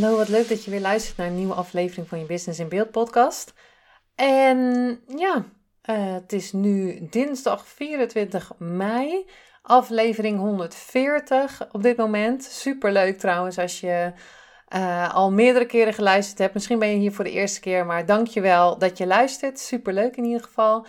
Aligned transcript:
Hallo, 0.00 0.16
wat 0.16 0.28
leuk 0.28 0.48
dat 0.48 0.64
je 0.64 0.70
weer 0.70 0.80
luistert 0.80 1.16
naar 1.16 1.26
een 1.26 1.36
nieuwe 1.36 1.54
aflevering 1.54 2.08
van 2.08 2.18
je 2.18 2.24
Business 2.24 2.58
in 2.58 2.68
Beeld 2.68 2.90
podcast. 2.90 3.52
En 4.14 4.58
ja, 5.16 5.44
uh, 5.90 6.12
het 6.12 6.32
is 6.32 6.52
nu 6.52 7.06
dinsdag 7.10 7.66
24 7.66 8.52
mei, 8.58 9.26
aflevering 9.62 10.38
140 10.38 11.68
op 11.72 11.82
dit 11.82 11.96
moment. 11.96 12.44
Super 12.44 12.92
leuk 12.92 13.18
trouwens 13.18 13.58
als 13.58 13.80
je 13.80 14.12
uh, 14.74 15.14
al 15.14 15.32
meerdere 15.32 15.66
keren 15.66 15.94
geluisterd 15.94 16.38
hebt. 16.38 16.54
Misschien 16.54 16.78
ben 16.78 16.88
je 16.88 16.96
hier 16.96 17.12
voor 17.12 17.24
de 17.24 17.30
eerste 17.30 17.60
keer, 17.60 17.86
maar 17.86 18.06
dankjewel 18.06 18.78
dat 18.78 18.98
je 18.98 19.06
luistert. 19.06 19.60
Super 19.60 19.92
leuk 19.92 20.16
in 20.16 20.24
ieder 20.24 20.42
geval. 20.42 20.86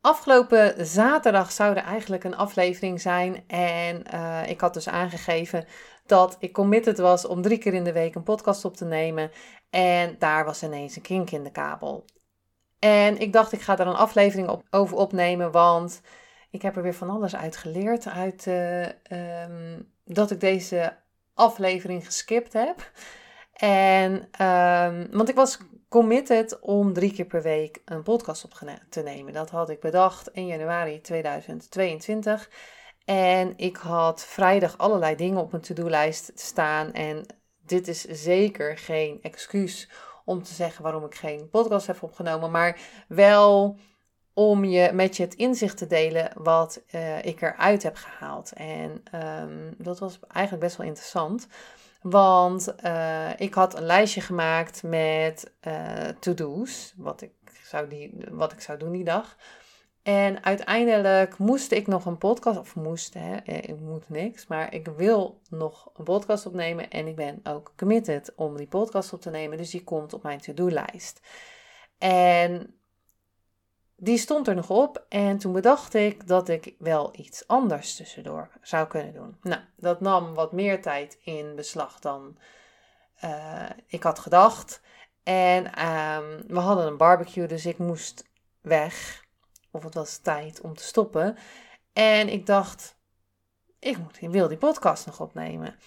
Afgelopen 0.00 0.86
zaterdag 0.86 1.52
zou 1.52 1.76
er 1.76 1.82
eigenlijk 1.82 2.24
een 2.24 2.36
aflevering 2.36 3.00
zijn. 3.00 3.44
En 3.46 4.02
uh, 4.14 4.40
ik 4.46 4.60
had 4.60 4.74
dus 4.74 4.88
aangegeven 4.88 5.66
dat 6.08 6.36
ik 6.38 6.52
committed 6.52 6.98
was 6.98 7.26
om 7.26 7.42
drie 7.42 7.58
keer 7.58 7.74
in 7.74 7.84
de 7.84 7.92
week 7.92 8.14
een 8.14 8.22
podcast 8.22 8.64
op 8.64 8.76
te 8.76 8.84
nemen. 8.84 9.30
En 9.70 10.16
daar 10.18 10.44
was 10.44 10.62
ineens 10.62 10.96
een 10.96 11.02
kink 11.02 11.30
in 11.30 11.42
de 11.42 11.50
kabel. 11.50 12.04
En 12.78 13.18
ik 13.18 13.32
dacht, 13.32 13.52
ik 13.52 13.60
ga 13.60 13.76
daar 13.76 13.86
een 13.86 13.94
aflevering 13.94 14.62
over 14.70 14.96
opnemen, 14.96 15.50
want 15.50 16.00
ik 16.50 16.62
heb 16.62 16.76
er 16.76 16.82
weer 16.82 16.94
van 16.94 17.10
alles 17.10 17.36
uit 17.36 17.56
geleerd. 17.56 18.06
Uit 18.06 18.46
uh, 18.46 18.82
um, 19.42 19.92
dat 20.04 20.30
ik 20.30 20.40
deze 20.40 20.96
aflevering 21.34 22.04
geskipt 22.04 22.52
heb. 22.52 22.90
En, 23.52 24.12
um, 24.46 25.08
want 25.10 25.28
ik 25.28 25.34
was 25.34 25.58
committed 25.88 26.60
om 26.60 26.92
drie 26.92 27.12
keer 27.12 27.24
per 27.24 27.42
week 27.42 27.82
een 27.84 28.02
podcast 28.02 28.44
op 28.44 28.78
te 28.88 29.00
nemen. 29.00 29.32
Dat 29.32 29.50
had 29.50 29.70
ik 29.70 29.80
bedacht 29.80 30.28
in 30.28 30.46
januari 30.46 31.00
2022. 31.00 32.50
En 33.08 33.52
ik 33.56 33.76
had 33.76 34.24
vrijdag 34.24 34.78
allerlei 34.78 35.16
dingen 35.16 35.40
op 35.40 35.50
mijn 35.50 35.62
to-do-lijst 35.62 36.32
staan. 36.34 36.92
En 36.92 37.26
dit 37.66 37.88
is 37.88 38.04
zeker 38.04 38.78
geen 38.78 39.18
excuus 39.22 39.88
om 40.24 40.42
te 40.42 40.54
zeggen 40.54 40.82
waarom 40.82 41.04
ik 41.04 41.14
geen 41.14 41.48
podcast 41.50 41.86
heb 41.86 42.02
opgenomen. 42.02 42.50
Maar 42.50 42.80
wel 43.08 43.78
om 44.34 44.64
je 44.64 44.92
met 44.92 45.16
je 45.16 45.22
het 45.22 45.34
inzicht 45.34 45.76
te 45.76 45.86
delen 45.86 46.30
wat 46.34 46.82
uh, 46.94 47.24
ik 47.24 47.42
eruit 47.42 47.82
heb 47.82 47.96
gehaald. 47.96 48.52
En 48.52 49.02
um, 49.14 49.74
dat 49.78 49.98
was 49.98 50.18
eigenlijk 50.28 50.64
best 50.64 50.76
wel 50.76 50.86
interessant. 50.86 51.46
Want 52.02 52.74
uh, 52.84 53.40
ik 53.40 53.54
had 53.54 53.76
een 53.76 53.86
lijstje 53.86 54.20
gemaakt 54.20 54.82
met 54.82 55.52
uh, 55.66 56.08
to-do's. 56.20 56.94
Wat, 56.96 57.22
ik 57.22 57.32
zou 57.64 57.88
die, 57.88 58.24
wat 58.30 58.52
ik 58.52 58.60
zou 58.60 58.78
doen 58.78 58.92
die 58.92 59.04
dag. 59.04 59.36
En 60.08 60.44
uiteindelijk 60.44 61.38
moest 61.38 61.72
ik 61.72 61.86
nog 61.86 62.06
een 62.06 62.18
podcast, 62.18 62.58
of 62.58 62.74
moest, 62.74 63.14
hè, 63.14 63.36
eh, 63.36 63.56
ik 63.56 63.80
moet 63.80 64.08
niks, 64.08 64.46
maar 64.46 64.74
ik 64.74 64.86
wil 64.96 65.40
nog 65.50 65.90
een 65.96 66.04
podcast 66.04 66.46
opnemen 66.46 66.90
en 66.90 67.06
ik 67.06 67.16
ben 67.16 67.40
ook 67.42 67.72
committed 67.76 68.32
om 68.36 68.56
die 68.56 68.66
podcast 68.66 69.12
op 69.12 69.20
te 69.20 69.30
nemen, 69.30 69.58
dus 69.58 69.70
die 69.70 69.84
komt 69.84 70.12
op 70.12 70.22
mijn 70.22 70.40
to-do-lijst. 70.40 71.20
En 71.98 72.74
die 73.96 74.18
stond 74.18 74.48
er 74.48 74.54
nog 74.54 74.70
op 74.70 75.06
en 75.08 75.38
toen 75.38 75.52
bedacht 75.52 75.94
ik 75.94 76.26
dat 76.26 76.48
ik 76.48 76.74
wel 76.78 77.10
iets 77.12 77.46
anders 77.46 77.96
tussendoor 77.96 78.50
zou 78.62 78.86
kunnen 78.86 79.12
doen. 79.12 79.36
Nou, 79.42 79.60
dat 79.76 80.00
nam 80.00 80.34
wat 80.34 80.52
meer 80.52 80.82
tijd 80.82 81.18
in 81.22 81.54
beslag 81.54 81.98
dan 81.98 82.38
uh, 83.24 83.70
ik 83.86 84.02
had 84.02 84.18
gedacht. 84.18 84.80
En 85.22 85.86
um, 85.86 86.42
we 86.46 86.58
hadden 86.58 86.86
een 86.86 86.96
barbecue, 86.96 87.46
dus 87.46 87.66
ik 87.66 87.78
moest 87.78 88.24
weg 88.60 89.26
of 89.70 89.84
het 89.84 89.94
was 89.94 90.18
tijd 90.18 90.60
om 90.60 90.74
te 90.74 90.82
stoppen. 90.82 91.36
En 91.92 92.28
ik 92.28 92.46
dacht, 92.46 92.96
ik, 93.78 93.98
moet, 93.98 94.22
ik 94.22 94.30
wil 94.30 94.48
die 94.48 94.58
podcast 94.58 95.06
nog 95.06 95.20
opnemen. 95.20 95.78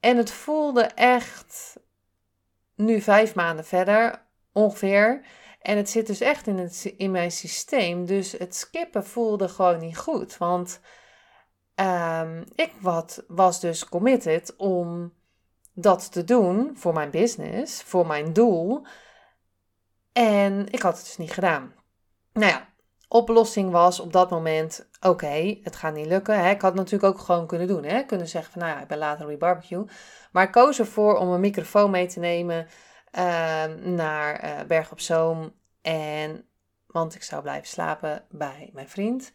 En 0.00 0.16
het 0.16 0.30
voelde 0.30 0.82
echt, 0.82 1.76
nu 2.74 3.00
vijf 3.00 3.34
maanden 3.34 3.64
verder 3.64 4.26
ongeveer. 4.52 5.26
En 5.60 5.76
het 5.76 5.90
zit 5.90 6.06
dus 6.06 6.20
echt 6.20 6.46
in, 6.46 6.58
het, 6.58 6.94
in 6.96 7.10
mijn 7.10 7.30
systeem. 7.30 8.06
Dus 8.06 8.32
het 8.32 8.54
skippen 8.54 9.06
voelde 9.06 9.48
gewoon 9.48 9.78
niet 9.78 9.98
goed. 9.98 10.36
Want 10.36 10.80
um, 11.74 12.44
ik 12.54 12.72
wat, 12.80 13.24
was 13.28 13.60
dus 13.60 13.88
committed 13.88 14.56
om 14.56 15.12
dat 15.72 16.12
te 16.12 16.24
doen 16.24 16.76
voor 16.76 16.92
mijn 16.92 17.10
business, 17.10 17.82
voor 17.82 18.06
mijn 18.06 18.32
doel. 18.32 18.86
En 20.12 20.66
ik 20.70 20.82
had 20.82 20.96
het 20.96 21.06
dus 21.06 21.16
niet 21.16 21.32
gedaan. 21.32 21.74
Nou 22.34 22.52
ja, 22.52 22.68
oplossing 23.08 23.70
was 23.70 24.00
op 24.00 24.12
dat 24.12 24.30
moment: 24.30 24.88
oké, 25.00 25.58
het 25.62 25.76
gaat 25.76 25.94
niet 25.94 26.06
lukken. 26.06 26.38
Hè. 26.44 26.50
Ik 26.50 26.60
had 26.60 26.74
natuurlijk 26.74 27.14
ook 27.14 27.20
gewoon 27.20 27.46
kunnen 27.46 27.66
doen. 27.66 27.84
Hè. 27.84 28.02
Kunnen 28.02 28.28
zeggen 28.28 28.52
van, 28.52 28.62
nou 28.62 28.74
ja, 28.74 28.82
ik 28.82 28.88
ben 28.88 28.98
later 28.98 29.28
op 29.28 29.38
barbecue. 29.38 29.84
Maar 30.32 30.44
ik 30.44 30.52
koos 30.52 30.78
ervoor 30.78 31.16
om 31.16 31.28
een 31.28 31.40
microfoon 31.40 31.90
mee 31.90 32.06
te 32.06 32.18
nemen 32.18 32.66
uh, 33.18 33.64
naar 33.74 34.44
uh, 34.44 34.66
Berg 34.66 34.92
op 34.92 35.00
Zoom. 35.00 35.52
En, 35.82 36.48
want 36.86 37.14
ik 37.14 37.22
zou 37.22 37.42
blijven 37.42 37.68
slapen 37.68 38.24
bij 38.30 38.70
mijn 38.72 38.88
vriend. 38.88 39.32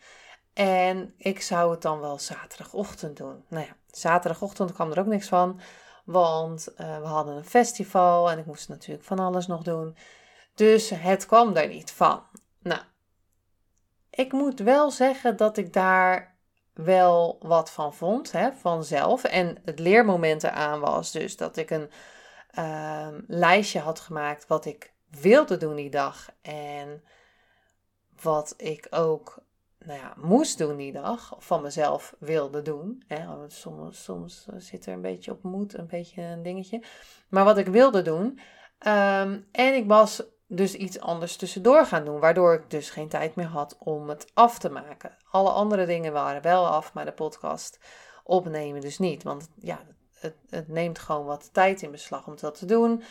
En 0.54 1.14
ik 1.18 1.42
zou 1.42 1.72
het 1.72 1.82
dan 1.82 2.00
wel 2.00 2.20
zaterdagochtend 2.20 3.18
doen. 3.18 3.44
Nou 3.48 3.66
ja, 3.66 3.76
zaterdagochtend 3.92 4.74
kwam 4.74 4.92
er 4.92 5.00
ook 5.00 5.06
niks 5.06 5.28
van. 5.28 5.60
Want 6.06 6.68
uh, 6.78 6.98
we 7.00 7.08
hadden 7.08 7.36
een 7.36 7.46
festival 7.46 8.32
en 8.32 8.38
ik 8.38 8.46
moest 8.46 8.70
natuurlijk 8.70 9.06
van 9.06 9.20
alles 9.20 9.48
nog 9.48 9.64
doen. 9.64 9.98
Dus 10.56 10.90
het 10.90 11.26
kwam 11.26 11.56
er 11.56 11.68
niet 11.68 11.92
van. 11.92 12.24
Ik 14.20 14.32
moet 14.32 14.60
wel 14.60 14.92
zeggen 14.92 15.38
dat 15.38 15.58
ik 15.58 15.74
daar 15.74 16.36
wel 16.74 17.38
wat 17.42 17.72
van 17.72 17.94
vond, 17.94 18.32
hè, 18.32 18.52
vanzelf. 18.54 19.24
En 19.24 19.58
het 19.66 19.80
leermoment 19.80 20.44
eraan 20.44 20.80
was 20.80 21.12
dus 21.12 21.38
dat 21.38 21.58
ik 21.58 21.70
een 21.70 21.90
uh, 22.60 23.08
lijstje 23.28 23.80
had 23.80 24.00
gemaakt 24.00 24.48
wat 24.48 24.66
ik 24.66 24.94
wilde 25.22 25.58
doen 25.58 25.76
die 25.76 25.90
dag. 25.90 26.30
En 26.42 27.04
wat 28.22 28.54
ik 28.58 28.88
ook 28.90 29.44
nou 29.78 30.00
ja, 30.00 30.14
moest 30.18 30.58
doen 30.58 30.78
die 30.78 30.92
dag, 30.92 31.36
of 31.36 31.46
van 31.46 31.62
mezelf 31.62 32.16
wilde 32.18 32.62
doen. 32.62 33.04
Hè. 33.08 33.26
Soms, 33.48 34.04
soms 34.04 34.48
zit 34.58 34.86
er 34.86 34.94
een 34.94 35.02
beetje 35.02 35.32
op 35.32 35.44
moed, 35.44 35.78
een 35.78 35.88
beetje 35.88 36.22
een 36.22 36.44
dingetje. 36.44 36.84
Maar 37.30 37.44
wat 37.44 37.58
ik 37.58 37.68
wilde 37.68 38.02
doen. 38.02 38.26
Um, 38.88 39.48
en 39.52 39.76
ik 39.76 39.88
was 39.88 40.24
dus 40.52 40.74
iets 40.74 41.00
anders 41.00 41.36
tussendoor 41.36 41.86
gaan 41.86 42.06
doen, 42.06 42.20
waardoor 42.20 42.54
ik 42.54 42.70
dus 42.70 42.90
geen 42.90 43.10
tijd 43.10 43.36
meer 43.36 43.46
had 43.46 43.76
om 43.80 44.10
het 44.10 44.28
af 44.34 44.60
te 44.60 44.70
maken. 44.70 45.18
Alle 45.32 45.50
andere 45.50 45.86
dingen 45.86 46.14
waren 46.14 46.42
wel 46.42 46.68
af, 46.68 46.94
maar 46.94 47.06
de 47.06 47.12
podcast 47.12 47.80
opnemen 48.24 48.82
dus 48.82 49.00
niet. 49.00 49.24
Want 49.24 49.50
ja, 49.56 49.80
het, 50.20 50.36
het 50.50 50.68
neemt 50.68 51.00
gewoon 51.00 51.26
wat 51.26 51.50
tijd 51.54 51.82
in 51.82 51.92
beslag 51.92 52.28
om 52.28 52.36
dat 52.40 52.58
te 52.58 52.66
doen. 52.66 53.04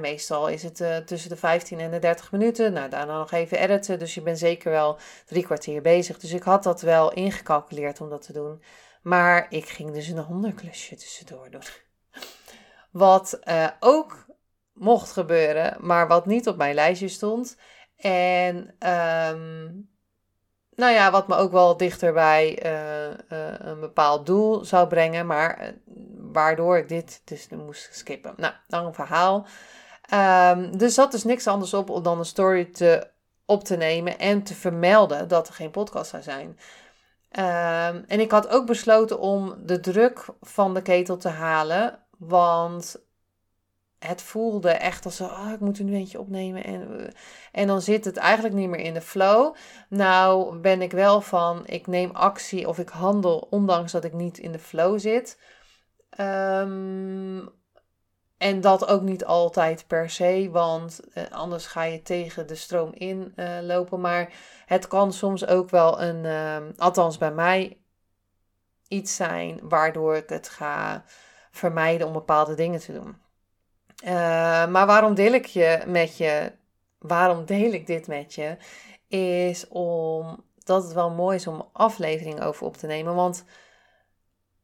meestal 0.00 0.48
is 0.48 0.62
het 0.62 0.80
uh, 0.80 0.96
tussen 0.96 1.30
de 1.30 1.36
15 1.36 1.80
en 1.80 1.90
de 1.90 1.98
30 1.98 2.32
minuten. 2.32 2.72
Nou, 2.72 2.88
daarna 2.88 3.18
nog 3.18 3.32
even 3.32 3.58
editen. 3.58 3.98
Dus 3.98 4.14
je 4.14 4.22
bent 4.22 4.38
zeker 4.38 4.70
wel 4.70 4.98
drie 5.26 5.44
kwartier 5.44 5.82
bezig. 5.82 6.18
Dus 6.18 6.32
ik 6.32 6.42
had 6.42 6.62
dat 6.62 6.80
wel 6.80 7.12
ingecalculeerd 7.12 8.00
om 8.00 8.08
dat 8.08 8.22
te 8.22 8.32
doen. 8.32 8.62
Maar 9.02 9.46
ik 9.48 9.68
ging 9.68 9.92
dus 9.92 10.08
een 10.08 10.26
ander 10.26 10.52
klusje 10.52 10.96
tussendoor 10.96 11.50
doen. 11.50 11.62
Wat 12.90 13.38
uh, 13.44 13.68
ook 13.80 14.25
mocht 14.76 15.12
gebeuren, 15.12 15.76
maar 15.80 16.08
wat 16.08 16.26
niet 16.26 16.48
op 16.48 16.56
mijn 16.56 16.74
lijstje 16.74 17.08
stond. 17.08 17.56
En 17.96 18.56
um, 18.56 19.88
nou 20.74 20.92
ja, 20.92 21.10
wat 21.10 21.28
me 21.28 21.34
ook 21.36 21.52
wel 21.52 21.76
dichter 21.76 22.12
bij 22.12 22.64
uh, 22.66 23.38
uh, 23.38 23.54
een 23.58 23.80
bepaald 23.80 24.26
doel 24.26 24.64
zou 24.64 24.88
brengen, 24.88 25.26
maar 25.26 25.62
uh, 25.62 25.68
waardoor 26.32 26.78
ik 26.78 26.88
dit 26.88 27.22
dus 27.24 27.48
moest 27.48 27.88
skippen. 27.92 28.34
Nou, 28.36 28.54
een 28.68 28.94
verhaal. 28.94 29.46
Um, 30.12 30.80
er 30.80 30.90
zat 30.90 31.12
dus 31.12 31.24
niks 31.24 31.46
anders 31.46 31.74
op 31.74 32.04
dan 32.04 32.18
een 32.18 32.24
story 32.24 32.64
te, 32.64 33.10
op 33.44 33.64
te 33.64 33.76
nemen 33.76 34.18
en 34.18 34.42
te 34.42 34.54
vermelden 34.54 35.28
dat 35.28 35.48
er 35.48 35.54
geen 35.54 35.70
podcast 35.70 36.10
zou 36.10 36.22
zijn. 36.22 36.58
Um, 37.30 38.04
en 38.06 38.20
ik 38.20 38.30
had 38.30 38.48
ook 38.48 38.66
besloten 38.66 39.18
om 39.18 39.54
de 39.66 39.80
druk 39.80 40.24
van 40.40 40.74
de 40.74 40.82
ketel 40.82 41.16
te 41.16 41.28
halen, 41.28 41.98
want 42.18 43.05
het 43.98 44.22
voelde 44.22 44.70
echt 44.70 45.04
als, 45.04 45.20
oh, 45.20 45.50
ik 45.54 45.60
moet 45.60 45.78
er 45.78 45.84
nu 45.84 45.94
eentje 45.94 46.20
opnemen. 46.20 46.64
En, 46.64 47.00
eh, 47.00 47.12
en 47.52 47.66
dan 47.66 47.82
zit 47.82 48.04
het 48.04 48.16
eigenlijk 48.16 48.54
niet 48.54 48.68
meer 48.68 48.80
in 48.80 48.94
de 48.94 49.00
flow. 49.00 49.54
Nou 49.88 50.58
ben 50.58 50.82
ik 50.82 50.92
wel 50.92 51.20
van, 51.20 51.66
ik 51.66 51.86
neem 51.86 52.10
actie 52.10 52.68
of 52.68 52.78
ik 52.78 52.88
handel, 52.88 53.46
ondanks 53.50 53.92
dat 53.92 54.04
ik 54.04 54.12
niet 54.12 54.38
in 54.38 54.52
de 54.52 54.58
flow 54.58 54.98
zit. 54.98 55.38
Ehm, 56.10 57.46
en 58.38 58.60
dat 58.60 58.88
ook 58.88 59.02
niet 59.02 59.24
altijd 59.24 59.86
per 59.86 60.10
se, 60.10 60.48
want 60.52 61.00
eh, 61.12 61.24
anders 61.30 61.66
ga 61.66 61.82
je 61.82 62.02
tegen 62.02 62.46
de 62.46 62.54
stroom 62.54 62.92
in 62.92 63.32
uh, 63.36 63.58
lopen. 63.62 64.00
Maar 64.00 64.32
het 64.66 64.88
kan 64.88 65.12
soms 65.12 65.46
ook 65.46 65.70
wel 65.70 66.02
een, 66.02 66.24
ehm, 66.24 66.72
althans 66.76 67.18
bij 67.18 67.32
mij, 67.32 67.80
iets 68.88 69.16
zijn 69.16 69.60
waardoor 69.62 70.16
ik 70.16 70.28
het 70.28 70.48
ga 70.48 71.04
vermijden 71.50 72.06
om 72.06 72.12
bepaalde 72.12 72.54
dingen 72.54 72.80
te 72.80 72.92
doen. 72.92 73.25
Uh, 74.04 74.10
maar 74.66 74.86
waarom 74.86 75.14
deel 75.14 75.32
ik 75.32 75.46
je 75.46 75.82
met 75.86 76.16
je? 76.16 76.52
Waarom 76.98 77.44
deel 77.44 77.72
ik 77.72 77.86
dit 77.86 78.06
met 78.06 78.34
je? 78.34 78.56
Is 79.08 79.68
omdat 79.68 80.82
het 80.84 80.92
wel 80.92 81.10
mooi 81.10 81.36
is 81.36 81.46
om 81.46 81.68
afleveringen 81.72 82.42
over 82.42 82.66
op 82.66 82.76
te 82.76 82.86
nemen. 82.86 83.14
Want 83.14 83.44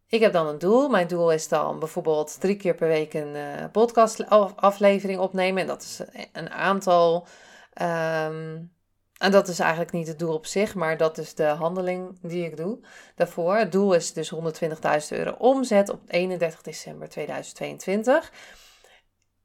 ik 0.07 0.21
heb 0.21 0.33
dan 0.33 0.47
een 0.47 0.59
doel. 0.59 0.89
Mijn 0.89 1.07
doel 1.07 1.33
is 1.33 1.49
dan 1.49 1.79
bijvoorbeeld 1.79 2.41
drie 2.41 2.57
keer 2.57 2.75
per 2.75 2.89
week 2.89 3.15
een 3.15 3.35
uh, 3.35 3.65
podcastaflevering 3.73 5.21
opnemen. 5.21 5.61
En 5.61 5.67
dat 5.67 5.83
is 5.83 6.01
een 6.33 6.51
aantal. 6.51 7.27
Um, 7.83 8.73
en 9.23 9.31
dat 9.31 9.49
is 9.49 9.59
eigenlijk 9.59 9.93
niet 9.93 10.07
het 10.07 10.19
doel 10.19 10.35
op 10.35 10.47
zich, 10.47 10.75
maar 10.75 10.97
dat 10.97 11.19
is 11.19 11.35
de 11.35 11.45
handeling 11.45 12.19
die 12.23 12.45
ik 12.45 12.57
doe 12.57 12.79
daarvoor. 13.15 13.57
Het 13.57 13.73
doel 13.73 13.93
is 13.93 14.13
dus 14.13 14.35
120.000 14.35 14.41
euro 15.09 15.35
omzet 15.39 15.89
op 15.89 16.01
31 16.07 16.63
december 16.63 17.09
2022. 17.09 18.33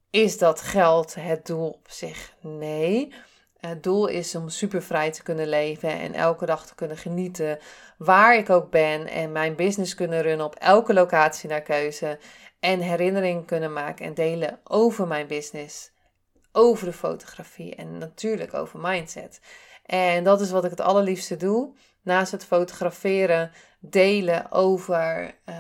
Is 0.10 0.38
dat 0.38 0.62
geld 0.62 1.16
het 1.16 1.46
doel 1.46 1.70
op 1.70 1.88
zich? 1.90 2.34
Nee. 2.42 3.14
Het 3.60 3.84
doel 3.84 4.08
is 4.08 4.36
om 4.36 4.50
super 4.50 4.84
vrij 4.84 5.12
te 5.12 5.24
kunnen 5.24 5.48
leven 5.48 5.90
en 5.90 6.14
elke 6.14 6.46
dag 6.46 6.66
te 6.66 6.76
kunnen 6.76 6.98
genieten 6.98 7.60
waar 7.98 8.38
ik 8.38 8.50
ook 8.50 8.70
ben 8.70 9.08
en 9.08 9.32
mijn 9.32 9.56
business 9.56 9.96
kunnen 9.96 10.22
runnen 10.22 10.46
op 10.46 10.56
elke 10.56 10.94
locatie 10.94 11.50
naar 11.50 11.62
keuze 11.62 12.20
en 12.60 12.80
herinneringen 12.80 13.46
kunnen 13.46 13.74
maken 13.74 14.06
en 14.06 14.14
delen 14.14 14.60
over 14.64 15.08
mijn 15.08 15.28
business, 15.28 15.92
over 16.58 16.86
de 16.86 16.94
fotografie 16.94 17.76
en 17.76 17.98
natuurlijk 17.98 18.54
over 18.54 18.80
mindset. 18.80 19.42
En 19.86 20.24
dat 20.24 20.42
is 20.42 20.52
wat 20.52 20.64
ik 20.64 20.70
het 20.70 20.82
allerliefste 20.82 21.36
doe. 21.36 21.74
Naast 22.02 22.32
het 22.32 22.46
fotograferen, 22.46 23.52
delen 23.80 24.52
over 24.52 25.36
uh, 25.46 25.56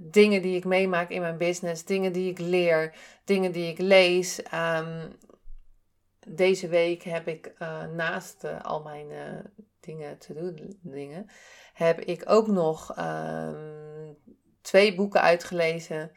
dingen 0.00 0.42
die 0.42 0.56
ik 0.56 0.64
meemaak 0.64 1.10
in 1.10 1.20
mijn 1.20 1.36
business, 1.36 1.84
dingen 1.84 2.12
die 2.12 2.30
ik 2.30 2.38
leer, 2.38 2.94
dingen 3.24 3.52
die 3.52 3.70
ik 3.70 3.78
lees. 3.78 4.40
Um, 4.54 5.16
deze 6.26 6.68
week 6.68 7.02
heb 7.02 7.28
ik 7.28 7.52
uh, 7.58 7.84
naast 7.84 8.44
uh, 8.44 8.60
al 8.60 8.82
mijn 8.82 9.06
dingen 9.80 10.18
te 10.18 10.34
doen, 10.34 10.78
dingen, 10.82 11.26
heb 11.72 12.00
ik 12.00 12.22
ook 12.26 12.46
nog 12.46 12.98
um, 12.98 14.16
twee 14.62 14.94
boeken 14.94 15.20
uitgelezen. 15.20 16.10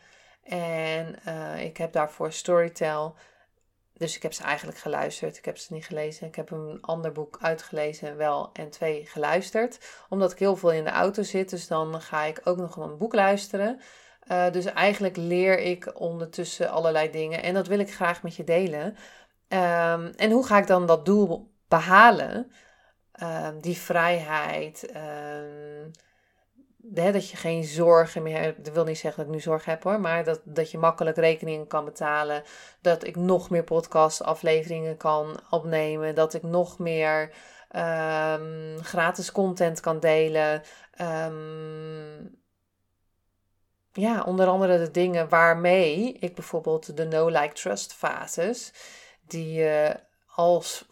En 0.43 1.15
ik 1.59 1.77
heb 1.77 1.93
daarvoor 1.93 2.31
Storytel 2.31 3.15
dus 3.97 4.15
ik 4.15 4.23
heb 4.23 4.33
ze 4.33 4.43
eigenlijk 4.43 4.77
geluisterd. 4.77 5.37
Ik 5.37 5.45
heb 5.45 5.57
ze 5.57 5.73
niet 5.73 5.85
gelezen. 5.85 6.27
Ik 6.27 6.35
heb 6.35 6.51
een 6.51 6.77
ander 6.81 7.11
boek 7.11 7.37
uitgelezen, 7.41 8.17
wel, 8.17 8.49
en 8.53 8.69
twee 8.69 9.05
geluisterd. 9.05 9.79
Omdat 10.09 10.31
ik 10.31 10.39
heel 10.39 10.55
veel 10.55 10.71
in 10.71 10.83
de 10.83 10.89
auto 10.89 11.23
zit, 11.23 11.49
dus 11.49 11.67
dan 11.67 12.01
ga 12.01 12.23
ik 12.23 12.41
ook 12.43 12.57
nog 12.57 12.75
een 12.75 12.97
boek 12.97 13.13
luisteren. 13.13 13.79
Uh, 14.31 14.51
dus 14.51 14.65
eigenlijk 14.65 15.17
leer 15.17 15.59
ik 15.59 15.99
ondertussen 15.99 16.69
allerlei 16.69 17.11
dingen 17.11 17.43
en 17.43 17.53
dat 17.53 17.67
wil 17.67 17.79
ik 17.79 17.93
graag 17.93 18.23
met 18.23 18.35
je 18.35 18.43
delen. 18.43 18.85
Um, 18.85 20.05
en 20.15 20.31
hoe 20.31 20.45
ga 20.45 20.57
ik 20.57 20.67
dan 20.67 20.85
dat 20.85 21.05
doel 21.05 21.51
behalen? 21.67 22.51
Um, 23.23 23.61
die 23.61 23.77
vrijheid, 23.77 24.89
um, 24.95 25.91
dat 26.93 27.29
je 27.29 27.37
geen 27.37 27.63
zorgen 27.63 28.23
meer 28.23 28.41
hebt. 28.41 28.65
Dat 28.65 28.73
wil 28.73 28.83
niet 28.83 28.97
zeggen 28.97 29.19
dat 29.19 29.27
ik 29.27 29.35
nu 29.35 29.41
zorg 29.41 29.65
heb 29.65 29.83
hoor, 29.83 29.99
maar 29.99 30.23
dat, 30.23 30.41
dat 30.43 30.71
je 30.71 30.77
makkelijk 30.77 31.17
rekeningen 31.17 31.67
kan 31.67 31.85
betalen. 31.85 32.43
Dat 32.81 33.03
ik 33.03 33.15
nog 33.15 33.49
meer 33.49 33.63
podcast-afleveringen 33.63 34.97
kan 34.97 35.39
opnemen. 35.49 36.15
Dat 36.15 36.33
ik 36.33 36.43
nog 36.43 36.79
meer 36.79 37.21
um, 37.75 38.77
gratis 38.81 39.31
content 39.31 39.79
kan 39.79 39.99
delen. 39.99 40.61
Um, 41.01 42.43
ja, 43.91 44.23
onder 44.23 44.47
andere 44.47 44.77
de 44.77 44.91
dingen 44.91 45.29
waarmee 45.29 46.13
ik 46.13 46.35
bijvoorbeeld 46.35 46.97
de 46.97 47.05
no-like-trust 47.05 47.93
fases, 47.93 48.73
die 49.27 49.53
je 49.53 49.99
als 50.35 50.85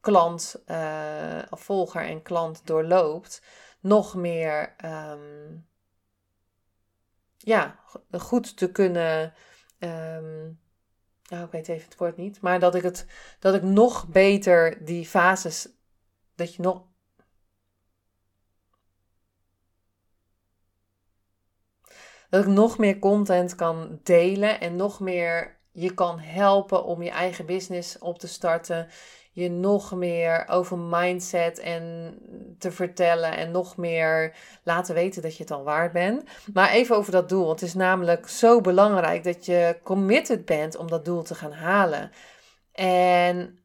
klant, 0.00 0.62
uh, 0.66 1.42
volger 1.50 2.02
en 2.02 2.22
klant 2.22 2.66
doorloopt 2.66 3.42
nog 3.80 4.14
meer 4.14 4.74
um, 4.84 5.66
ja, 7.36 7.78
goed 8.10 8.56
te 8.56 8.70
kunnen. 8.70 9.34
Um, 9.78 10.60
nou, 11.28 11.44
ik 11.44 11.50
weet 11.50 11.68
even 11.68 11.84
het 11.84 11.98
woord 11.98 12.16
niet. 12.16 12.40
Maar 12.40 12.60
dat 12.60 12.74
ik, 12.74 12.82
het, 12.82 13.06
dat 13.38 13.54
ik 13.54 13.62
nog 13.62 14.08
beter 14.08 14.84
die 14.84 15.06
fases. 15.06 15.68
Dat 16.34 16.54
je 16.54 16.62
nog. 16.62 16.86
Dat 22.30 22.44
ik 22.44 22.50
nog 22.50 22.78
meer 22.78 22.98
content 22.98 23.54
kan 23.54 24.00
delen 24.02 24.60
en 24.60 24.76
nog 24.76 25.00
meer 25.00 25.56
je 25.70 25.94
kan 25.94 26.18
helpen 26.18 26.84
om 26.84 27.02
je 27.02 27.10
eigen 27.10 27.46
business 27.46 27.98
op 27.98 28.18
te 28.18 28.28
starten 28.28 28.88
je 29.40 29.50
nog 29.50 29.94
meer 29.94 30.48
over 30.48 30.78
mindset 30.78 31.58
en 31.58 32.14
te 32.58 32.72
vertellen 32.72 33.36
en 33.36 33.50
nog 33.50 33.76
meer 33.76 34.36
laten 34.62 34.94
weten 34.94 35.22
dat 35.22 35.36
je 35.36 35.42
het 35.42 35.52
al 35.52 35.64
waard 35.64 35.92
bent. 35.92 36.22
Maar 36.52 36.70
even 36.70 36.96
over 36.96 37.12
dat 37.12 37.28
doel. 37.28 37.48
Het 37.48 37.62
is 37.62 37.74
namelijk 37.74 38.28
zo 38.28 38.60
belangrijk 38.60 39.24
dat 39.24 39.46
je 39.46 39.78
committed 39.82 40.44
bent 40.44 40.76
om 40.76 40.88
dat 40.88 41.04
doel 41.04 41.22
te 41.22 41.34
gaan 41.34 41.52
halen. 41.52 42.10
En 42.72 43.58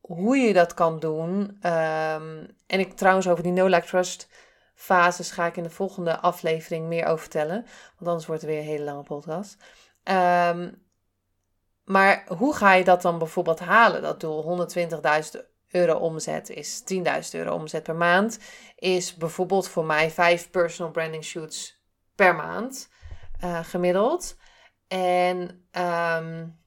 hoe 0.00 0.36
je 0.36 0.52
dat 0.52 0.74
kan 0.74 0.98
doen. 0.98 1.56
Ehm, 1.60 2.44
en 2.66 2.80
ik 2.80 2.96
trouwens 2.96 3.28
over 3.28 3.42
die 3.42 3.52
No 3.52 3.66
Like 3.66 3.86
Trust 3.86 4.28
fases 4.74 5.30
ga 5.30 5.46
ik 5.46 5.56
in 5.56 5.62
de 5.62 5.70
volgende 5.70 6.18
aflevering 6.18 6.86
meer 6.86 7.04
over 7.06 7.18
vertellen. 7.18 7.66
Want 7.96 8.08
anders 8.08 8.26
wordt 8.26 8.42
het 8.42 8.50
weer 8.50 8.60
een 8.60 8.66
hele 8.66 8.84
lange 8.84 9.02
podcast. 9.02 9.56
Um, 10.04 10.86
maar 11.84 12.24
hoe 12.36 12.54
ga 12.54 12.72
je 12.72 12.84
dat 12.84 13.02
dan 13.02 13.18
bijvoorbeeld 13.18 13.60
halen? 13.60 14.02
Dat 14.02 14.20
doel 14.20 14.68
120.000 15.34 15.40
euro 15.70 15.94
omzet 15.94 16.50
is 16.50 16.82
10.000 16.94 16.98
euro 17.32 17.54
omzet 17.54 17.82
per 17.82 17.96
maand. 17.96 18.38
Is 18.76 19.14
bijvoorbeeld 19.14 19.68
voor 19.68 19.84
mij 19.84 20.10
5 20.10 20.50
personal 20.50 20.92
branding 20.92 21.24
shoots 21.24 21.82
per 22.14 22.34
maand 22.34 22.88
uh, 23.44 23.64
gemiddeld. 23.64 24.36
En 24.88 25.66
um, 25.72 26.58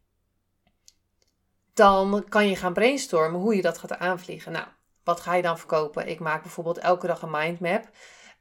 dan 1.73 2.25
kan 2.29 2.47
je 2.47 2.55
gaan 2.55 2.73
brainstormen 2.73 3.41
hoe 3.41 3.55
je 3.55 3.61
dat 3.61 3.77
gaat 3.77 3.97
aanvliegen. 3.97 4.51
Nou, 4.51 4.65
wat 5.03 5.19
ga 5.19 5.35
je 5.35 5.41
dan 5.41 5.57
verkopen? 5.57 6.07
Ik 6.07 6.19
maak 6.19 6.41
bijvoorbeeld 6.41 6.77
elke 6.77 7.07
dag 7.07 7.21
een 7.21 7.31
mindmap. 7.31 7.89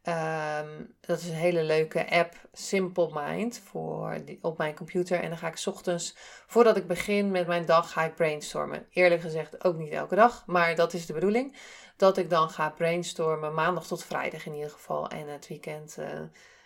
Um, 0.05 0.95
dat 1.01 1.19
is 1.19 1.29
een 1.29 1.35
hele 1.35 1.63
leuke 1.63 2.11
app, 2.11 2.35
Simple 2.53 3.11
Mind, 3.13 3.59
voor 3.65 4.19
die, 4.25 4.39
op 4.43 4.59
mijn 4.59 4.75
computer. 4.75 5.21
En 5.21 5.29
dan 5.29 5.39
ga 5.39 5.49
ik 5.49 5.63
ochtends, 5.67 6.17
voordat 6.47 6.77
ik 6.77 6.87
begin 6.87 7.31
met 7.31 7.47
mijn 7.47 7.65
dag, 7.65 7.93
ga 7.93 8.05
ik 8.05 8.15
brainstormen. 8.15 8.87
Eerlijk 8.91 9.21
gezegd 9.21 9.65
ook 9.65 9.77
niet 9.77 9.93
elke 9.93 10.15
dag, 10.15 10.43
maar 10.47 10.75
dat 10.75 10.93
is 10.93 11.07
de 11.07 11.13
bedoeling. 11.13 11.57
Dat 11.97 12.17
ik 12.17 12.31
dan 12.31 12.51
ga 12.51 12.71
brainstormen, 12.71 13.55
maandag 13.55 13.87
tot 13.87 14.05
vrijdag 14.05 14.47
in 14.47 14.55
ieder 14.55 14.71
geval. 14.71 15.09
En 15.09 15.29
het 15.29 15.49
weekend 15.49 15.97
uh, 15.99 16.07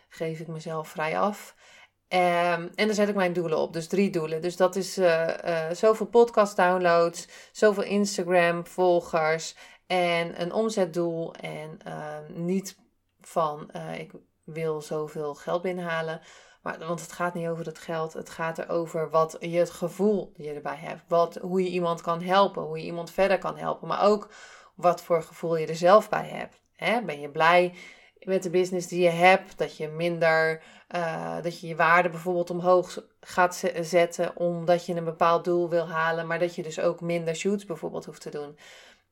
geef 0.09 0.41
ik 0.41 0.47
mezelf 0.47 0.89
vrij 0.89 1.19
af. 1.19 1.55
Um, 2.09 2.21
en 2.75 2.87
dan 2.87 2.95
zet 2.95 3.09
ik 3.09 3.15
mijn 3.15 3.33
doelen 3.33 3.59
op, 3.59 3.73
dus 3.73 3.89
drie 3.89 4.11
doelen. 4.11 4.43
Dus 4.43 4.57
dat 4.57 4.77
is 4.77 4.99
uh, 4.99 5.29
uh, 5.45 5.71
zoveel 5.71 6.07
podcast 6.07 6.57
downloads, 6.57 7.29
zoveel 7.53 7.83
Instagram 7.83 8.67
volgers 8.67 9.57
en 9.87 10.41
een 10.41 10.53
omzetdoel. 10.53 11.35
En 11.35 11.79
uh, 11.87 12.17
niet 12.29 12.77
van 13.27 13.71
uh, 13.77 13.99
ik 13.99 14.13
wil 14.45 14.81
zoveel 14.81 15.35
geld 15.35 15.63
binnenhalen. 15.63 16.21
Maar, 16.63 16.79
want 16.79 17.01
het 17.01 17.13
gaat 17.13 17.35
niet 17.35 17.49
over 17.49 17.67
het 17.67 17.79
geld. 17.79 18.13
Het 18.13 18.31
gaat 18.31 18.59
erover 18.59 19.11
wat 19.11 19.37
je 19.41 19.59
het 19.59 19.71
gevoel 19.71 20.33
je 20.37 20.53
erbij 20.53 20.77
hebt. 20.77 21.03
Wat, 21.09 21.35
hoe 21.35 21.63
je 21.63 21.69
iemand 21.69 22.01
kan 22.01 22.23
helpen. 22.23 22.63
Hoe 22.63 22.79
je 22.79 22.85
iemand 22.85 23.11
verder 23.11 23.39
kan 23.39 23.57
helpen. 23.57 23.89
Maar 23.89 24.03
ook 24.03 24.29
wat 24.75 25.03
voor 25.03 25.23
gevoel 25.23 25.57
je 25.57 25.67
er 25.67 25.77
zelf 25.77 26.09
bij 26.09 26.29
hebt. 26.29 26.61
Hè? 26.77 27.03
Ben 27.03 27.21
je 27.21 27.31
blij 27.31 27.75
met 28.19 28.43
de 28.43 28.51
business 28.51 28.87
die 28.87 29.03
je 29.03 29.11
hebt? 29.11 29.59
Dat 29.59 29.77
je 29.77 29.89
minder, 29.89 30.63
uh, 30.97 31.43
dat 31.43 31.61
je 31.61 31.67
je 31.67 31.77
waarde 31.77 32.09
bijvoorbeeld 32.09 32.51
omhoog 32.51 33.03
gaat 33.21 33.63
zetten. 33.81 34.37
Omdat 34.37 34.87
je 34.87 34.95
een 34.95 35.05
bepaald 35.05 35.45
doel 35.45 35.69
wil 35.69 35.89
halen. 35.89 36.27
Maar 36.27 36.39
dat 36.39 36.55
je 36.55 36.63
dus 36.63 36.81
ook 36.81 37.01
minder 37.01 37.35
shoots 37.35 37.65
bijvoorbeeld 37.65 38.05
hoeft 38.05 38.21
te 38.21 38.31
doen. 38.31 38.59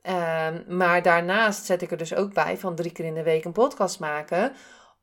Um, 0.03 0.77
maar 0.77 1.03
daarnaast 1.03 1.65
zet 1.65 1.83
ik 1.83 1.91
er 1.91 1.97
dus 1.97 2.15
ook 2.15 2.35
bij 2.35 2.59
van 2.59 2.75
drie 2.75 2.93
keer 2.93 3.05
in 3.05 3.15
de 3.15 3.23
week 3.23 3.45
een 3.45 3.53
podcast 3.53 4.01
maken 4.01 4.53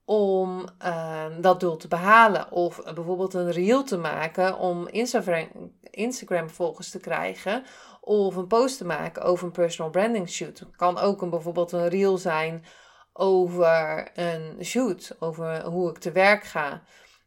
om 0.05 0.65
um, 0.85 1.41
dat 1.41 1.59
doel 1.59 1.77
te 1.77 1.87
behalen. 1.87 2.51
Of 2.51 2.81
bijvoorbeeld 2.93 3.33
een 3.33 3.51
reel 3.51 3.83
te 3.83 3.97
maken 3.97 4.57
om 4.57 4.87
Instagram, 4.87 5.47
Instagram 5.81 6.49
volgers 6.49 6.89
te 6.89 6.99
krijgen. 6.99 7.63
Of 8.01 8.35
een 8.35 8.47
post 8.47 8.77
te 8.77 8.85
maken 8.85 9.21
over 9.21 9.45
een 9.45 9.51
personal 9.51 9.91
branding 9.91 10.29
shoot. 10.29 10.59
Het 10.59 10.75
kan 10.75 10.97
ook 10.97 11.21
een, 11.21 11.29
bijvoorbeeld 11.29 11.71
een 11.71 11.87
reel 11.87 12.17
zijn 12.17 12.65
over 13.13 14.09
een 14.13 14.65
shoot, 14.65 15.15
over 15.19 15.63
hoe 15.63 15.89
ik 15.89 15.97
te 15.97 16.11
werk 16.11 16.43
ga. 16.43 16.81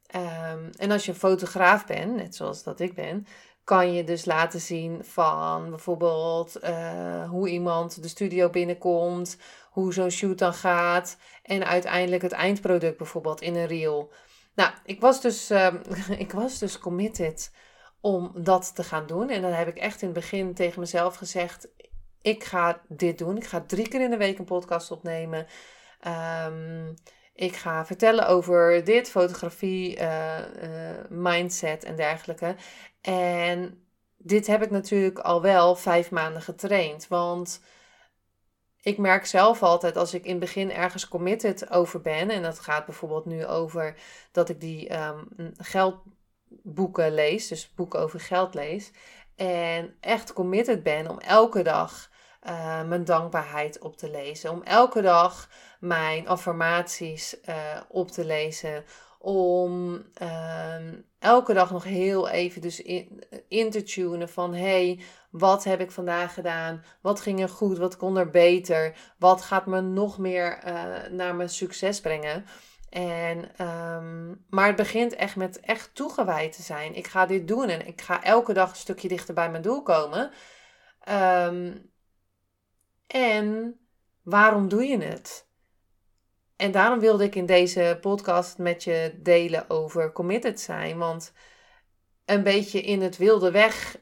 Ehm, 0.07 0.71
en 0.77 0.91
als 0.91 1.05
je 1.05 1.13
een 1.13 1.19
fotograaf 1.19 1.87
bent, 1.87 2.15
net 2.15 2.35
zoals 2.35 2.63
dat 2.63 2.81
ik 2.81 2.95
ben, 2.95 3.27
kan 3.73 3.93
je 3.93 4.05
dus 4.05 4.25
laten 4.25 4.61
zien 4.61 5.05
van 5.05 5.71
bijvoorbeeld 5.71 6.65
uh, 6.65 7.29
hoe 7.29 7.49
iemand 7.49 8.03
de 8.03 8.09
studio 8.09 8.51
binnenkomt, 8.51 9.37
hoe 9.71 9.93
zo'n 9.93 10.11
shoot 10.11 10.39
dan 10.39 10.55
gaat 10.55 11.17
en 11.43 11.67
uiteindelijk 11.67 12.23
het 12.23 12.33
eindproduct 12.33 12.97
bijvoorbeeld 12.97 13.41
in 13.41 13.55
een 13.55 13.67
reel. 13.67 14.13
Nou, 14.55 14.71
ik 14.85 15.01
was 15.01 15.21
dus, 15.21 15.51
uh, 15.51 15.75
ik 16.19 16.33
was 16.33 16.59
dus 16.59 16.79
committed 16.79 17.53
om 18.01 18.33
dat 18.35 18.75
te 18.75 18.85
gaan 18.85 19.07
doen. 19.07 19.31
En 19.31 19.43
dan 19.43 19.53
heb 19.53 19.69
ik 19.69 19.77
echt 19.77 20.03
in 20.03 20.09
het 20.09 20.17
begin 20.17 20.55
tegen 20.55 20.81
mezelf 20.81 21.17
gezegd: 21.17 21.69
ik 22.23 22.45
ga 22.45 22.81
dit 22.89 23.19
doen. 23.19 23.37
Ik 23.37 23.47
ga 23.47 23.65
drie 23.67 23.89
keer 23.89 24.01
in 24.01 24.11
de 24.11 24.17
week 24.17 24.39
een 24.39 24.45
podcast 24.45 24.91
opnemen. 24.91 25.47
Um, 26.47 26.95
ik 27.35 27.57
ga 27.57 27.87
vertellen 27.87 28.29
over 28.29 28.85
dit, 28.85 29.11
fotografie, 29.11 29.99
uh, 29.99 30.39
uh, 30.39 30.91
mindset 31.09 31.85
en 31.85 31.97
dergelijke. 31.97 32.57
En 33.01 33.85
dit 34.17 34.47
heb 34.47 34.63
ik 34.63 34.71
natuurlijk 34.71 35.19
al 35.19 35.43
wel 35.43 35.77
vijf 35.77 36.11
maanden 36.11 36.43
getraind. 36.43 37.09
Want 37.09 37.61
ik 38.81 38.99
merk 38.99 39.27
zelf 39.27 39.63
altijd 39.63 39.97
als 39.97 40.15
ik 40.15 40.25
in 40.25 40.31
het 40.31 40.41
begin 40.41 40.73
ergens 40.73 41.09
committed 41.09 41.71
over 41.71 42.01
ben. 42.01 42.31
En 42.31 42.43
dat 42.43 42.59
gaat 42.59 42.87
bijvoorbeeld 42.87 43.27
nu 43.27 43.47
over 43.47 43.95
dat 44.33 44.49
ik 44.49 44.61
die 44.61 44.99
um, 44.99 45.29
geldboeken 45.57 47.15
lees. 47.15 47.49
Dus 47.49 47.75
boeken 47.75 48.01
over 48.01 48.21
geld 48.21 48.55
lees. 48.55 48.91
En 49.37 49.97
echt 50.01 50.33
committed 50.33 50.83
ben 50.83 51.09
om 51.09 51.19
elke 51.19 51.63
dag 51.63 52.11
uh, 52.47 52.83
mijn 52.83 53.05
dankbaarheid 53.05 53.79
op 53.79 53.97
te 53.97 54.11
lezen. 54.11 54.51
Om 54.51 54.63
elke 54.63 55.01
dag 55.01 55.49
mijn 55.81 56.29
affirmaties 56.29 57.37
uh, 57.49 57.57
op 57.89 58.11
te 58.11 58.25
lezen. 58.25 58.85
Om 59.19 60.03
uh, 60.23 60.75
elke 61.19 61.55
dag 61.55 61.71
nog 61.71 61.85
heel 61.85 62.29
even 62.29 62.61
dus 62.61 62.83
in, 63.49 63.71
te 63.71 63.83
tunen 63.83 64.29
van 64.29 64.55
hey, 64.55 65.01
wat 65.31 65.65
heb 65.65 65.81
ik 65.81 65.91
vandaag 65.91 66.35
gedaan? 66.35 66.85
Wat 67.01 67.21
ging 67.21 67.41
er 67.41 67.49
goed? 67.49 67.79
Wat 67.79 67.97
kon 67.97 68.17
er 68.17 68.31
beter? 68.31 68.97
Wat 69.19 69.43
gaat 69.43 69.67
me 69.67 69.81
nog 69.81 70.19
meer 70.19 70.59
uh, 70.67 70.85
naar 71.11 71.35
mijn 71.35 71.49
succes 71.49 72.01
brengen? 72.01 72.45
En, 72.91 73.67
um, 73.67 74.45
maar 74.51 74.67
het 74.67 74.77
begint 74.77 75.15
echt 75.15 75.37
met 75.37 75.61
echt 75.61 75.95
toegewijd 75.95 76.57
te 76.57 76.63
zijn. 76.63 76.95
Ik 76.95 77.07
ga 77.07 77.27
dit 77.27 77.49
doen 77.49 77.69
en 77.69 77.87
ik 77.87 78.01
ga 78.01 78.23
elke 78.23 78.53
dag 78.53 78.71
een 78.71 78.77
stukje 78.77 79.09
dichter 79.09 79.35
bij 79.35 79.51
mijn 79.51 79.63
doel 79.63 79.83
komen. 79.83 80.31
Um, 81.09 81.92
en 83.13 83.79
waarom 84.23 84.69
doe 84.69 84.85
je 84.85 84.99
het? 84.99 85.47
En 86.57 86.71
daarom 86.71 87.01
wilde 87.01 87.25
ik 87.25 87.35
in 87.35 87.47
deze 87.47 87.99
podcast 88.01 88.59
met 88.59 88.85
je 88.85 89.19
delen 89.23 89.71
over 89.71 90.13
committed 90.13 90.61
zijn. 90.61 90.99
Want 90.99 91.33
een 92.25 92.43
beetje 92.43 92.81
in 92.81 93.03
het 93.03 93.17
wilde 93.17 93.51
weg 93.51 93.97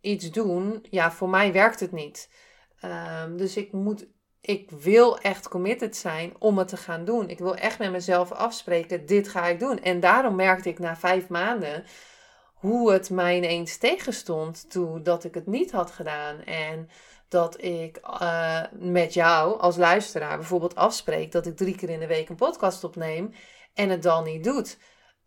iets 0.00 0.30
doen, 0.30 0.86
ja, 0.90 1.12
voor 1.12 1.28
mij 1.28 1.52
werkt 1.52 1.80
het 1.80 1.92
niet. 1.92 2.30
Um, 2.84 3.36
dus 3.36 3.56
ik 3.56 3.72
moet, 3.72 4.06
ik 4.40 4.70
wil 4.70 5.18
echt 5.18 5.48
committed 5.48 5.96
zijn 5.96 6.34
om 6.38 6.58
het 6.58 6.68
te 6.68 6.76
gaan 6.76 7.04
doen. 7.04 7.28
Ik 7.28 7.38
wil 7.38 7.56
echt 7.56 7.78
met 7.78 7.90
mezelf 7.90 8.32
afspreken, 8.32 9.06
dit 9.06 9.28
ga 9.28 9.46
ik 9.46 9.58
doen. 9.58 9.78
En 9.82 10.00
daarom 10.00 10.34
merkte 10.34 10.68
ik 10.68 10.78
na 10.78 10.96
vijf 10.96 11.28
maanden 11.28 11.84
hoe 12.54 12.92
het 12.92 13.10
mij 13.10 13.36
ineens 13.36 13.76
tegenstond 13.76 14.70
toen 14.70 15.02
dat 15.02 15.24
ik 15.24 15.34
het 15.34 15.46
niet 15.46 15.70
had 15.72 15.90
gedaan. 15.90 16.40
En 16.40 16.88
dat 17.34 17.62
ik 17.62 18.00
uh, 18.20 18.62
met 18.72 19.14
jou 19.14 19.60
als 19.60 19.76
luisteraar 19.76 20.36
bijvoorbeeld 20.36 20.74
afspreek 20.74 21.32
dat 21.32 21.46
ik 21.46 21.56
drie 21.56 21.76
keer 21.76 21.90
in 21.90 22.00
de 22.00 22.06
week 22.06 22.28
een 22.28 22.36
podcast 22.36 22.84
opneem 22.84 23.34
en 23.74 23.88
het 23.88 24.02
dan 24.02 24.24
niet 24.24 24.44
doet. 24.44 24.78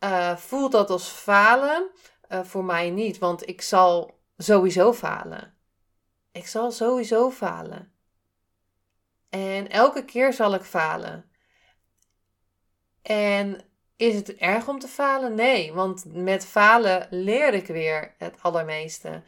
Uh, 0.04 0.38
voelt 0.38 0.72
dat 0.72 0.90
als 0.90 1.08
falen? 1.08 1.90
Uh, 2.30 2.44
voor 2.44 2.64
mij 2.64 2.90
niet, 2.90 3.18
want 3.18 3.48
ik 3.48 3.62
zal 3.62 4.20
sowieso 4.38 4.94
falen. 4.94 5.54
Ik 6.32 6.48
zal 6.48 6.72
sowieso 6.72 7.32
falen. 7.32 7.92
En 9.30 9.70
elke 9.70 10.06
keer 10.06 10.34
zal 10.34 10.54
ik 10.54 10.64
falen. 10.64 11.30
En 13.02 13.62
is 13.96 14.16
het 14.16 14.36
erg 14.36 14.68
om 14.68 14.80
te 14.80 14.88
falen? 14.88 15.36
Nee, 15.36 15.74
want 15.74 16.06
met 16.06 16.46
falen 16.46 17.08
leer 17.10 17.54
ik 17.54 17.68
weer 17.68 18.16
het 18.18 18.36
allermeeste. 18.42 19.24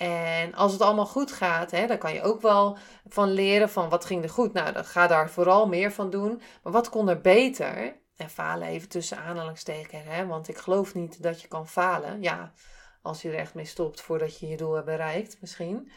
En 0.00 0.54
als 0.54 0.72
het 0.72 0.80
allemaal 0.80 1.06
goed 1.06 1.32
gaat, 1.32 1.70
hè, 1.70 1.86
dan 1.86 1.98
kan 1.98 2.14
je 2.14 2.22
ook 2.22 2.40
wel 2.40 2.78
van 3.08 3.30
leren 3.30 3.70
van 3.70 3.88
wat 3.88 4.04
ging 4.04 4.22
er 4.22 4.30
goed. 4.30 4.52
Nou, 4.52 4.72
dan 4.72 4.84
ga 4.84 5.06
daar 5.06 5.30
vooral 5.30 5.68
meer 5.68 5.92
van 5.92 6.10
doen. 6.10 6.42
Maar 6.62 6.72
wat 6.72 6.88
kon 6.88 7.08
er 7.08 7.20
beter? 7.20 7.96
En 8.16 8.30
falen 8.30 8.68
even 8.68 8.88
tussen 8.88 9.18
aanhalingstekens, 9.18 10.04
hè, 10.04 10.26
want 10.26 10.48
ik 10.48 10.56
geloof 10.56 10.94
niet 10.94 11.22
dat 11.22 11.40
je 11.40 11.48
kan 11.48 11.68
falen. 11.68 12.22
Ja, 12.22 12.52
als 13.02 13.22
je 13.22 13.28
er 13.28 13.38
echt 13.38 13.54
mee 13.54 13.64
stopt 13.64 14.00
voordat 14.00 14.38
je 14.38 14.48
je 14.48 14.56
doel 14.56 14.74
hebt 14.74 14.86
bereikt, 14.86 15.40
misschien. 15.40 15.90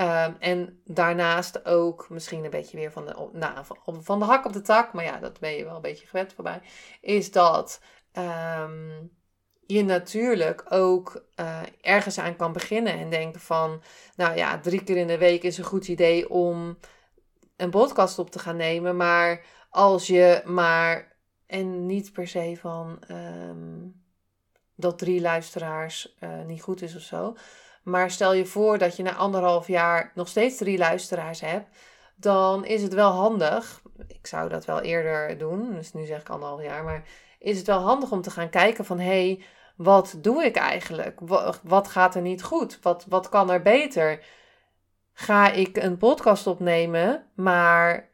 Um, 0.00 0.36
en 0.38 0.80
daarnaast 0.84 1.64
ook 1.64 2.08
misschien 2.08 2.44
een 2.44 2.50
beetje 2.50 2.76
weer 2.76 2.92
van 2.92 3.06
de, 3.06 3.28
nou, 3.32 3.64
van 3.84 4.18
de 4.18 4.24
hak 4.24 4.44
op 4.44 4.52
de 4.52 4.60
tak, 4.60 4.92
maar 4.92 5.04
ja, 5.04 5.18
dat 5.18 5.40
ben 5.40 5.52
je 5.52 5.64
wel 5.64 5.76
een 5.76 5.82
beetje 5.82 6.06
gewend 6.06 6.32
voorbij. 6.32 6.60
Is 7.00 7.30
dat 7.30 7.80
um, 8.12 9.10
je 9.66 9.84
natuurlijk 9.84 10.64
ook 10.68 11.24
uh, 11.40 11.60
ergens 11.80 12.18
aan 12.18 12.36
kan 12.36 12.52
beginnen 12.52 12.92
en 12.92 13.10
denken 13.10 13.40
van, 13.40 13.82
nou 14.16 14.36
ja, 14.36 14.58
drie 14.58 14.84
keer 14.84 14.96
in 14.96 15.06
de 15.06 15.18
week 15.18 15.42
is 15.42 15.58
een 15.58 15.64
goed 15.64 15.88
idee 15.88 16.30
om 16.30 16.78
een 17.56 17.70
podcast 17.70 18.18
op 18.18 18.30
te 18.30 18.38
gaan 18.38 18.56
nemen. 18.56 18.96
Maar 18.96 19.44
als 19.70 20.06
je 20.06 20.42
maar, 20.44 21.16
en 21.46 21.86
niet 21.86 22.12
per 22.12 22.28
se 22.28 22.56
van 22.60 23.02
um, 23.10 24.04
dat 24.74 24.98
drie 24.98 25.20
luisteraars 25.20 26.16
uh, 26.20 26.42
niet 26.46 26.62
goed 26.62 26.82
is 26.82 26.96
of 26.96 27.02
zo. 27.02 27.36
Maar 27.82 28.10
stel 28.10 28.32
je 28.32 28.46
voor 28.46 28.78
dat 28.78 28.96
je 28.96 29.02
na 29.02 29.14
anderhalf 29.14 29.66
jaar 29.66 30.12
nog 30.14 30.28
steeds 30.28 30.56
drie 30.56 30.78
luisteraars 30.78 31.40
hebt. 31.40 31.76
Dan 32.16 32.64
is 32.64 32.82
het 32.82 32.94
wel 32.94 33.10
handig. 33.10 33.82
Ik 34.06 34.26
zou 34.26 34.48
dat 34.48 34.64
wel 34.64 34.80
eerder 34.80 35.38
doen. 35.38 35.74
Dus 35.74 35.92
nu 35.92 36.04
zeg 36.04 36.20
ik 36.20 36.28
anderhalf 36.28 36.62
jaar. 36.62 36.84
Maar 36.84 37.04
is 37.46 37.58
het 37.58 37.66
wel 37.66 37.80
handig 37.80 38.10
om 38.10 38.22
te 38.22 38.30
gaan 38.30 38.50
kijken 38.50 38.84
van... 38.84 38.98
hé, 38.98 39.04
hey, 39.04 39.44
wat 39.76 40.16
doe 40.18 40.44
ik 40.44 40.56
eigenlijk? 40.56 41.20
Wat, 41.62 41.88
gaat 41.88 42.14
er 42.14 42.22
niet 42.22 42.42
goed? 42.42 42.78
Wat, 42.82 43.04
wat 43.08 43.28
kan 43.28 43.50
er 43.50 43.62
beter? 43.62 44.24
Ga 45.12 45.50
ik 45.50 45.76
een 45.76 45.96
podcast 45.96 46.46
opnemen, 46.46 47.26
maar 47.34 48.08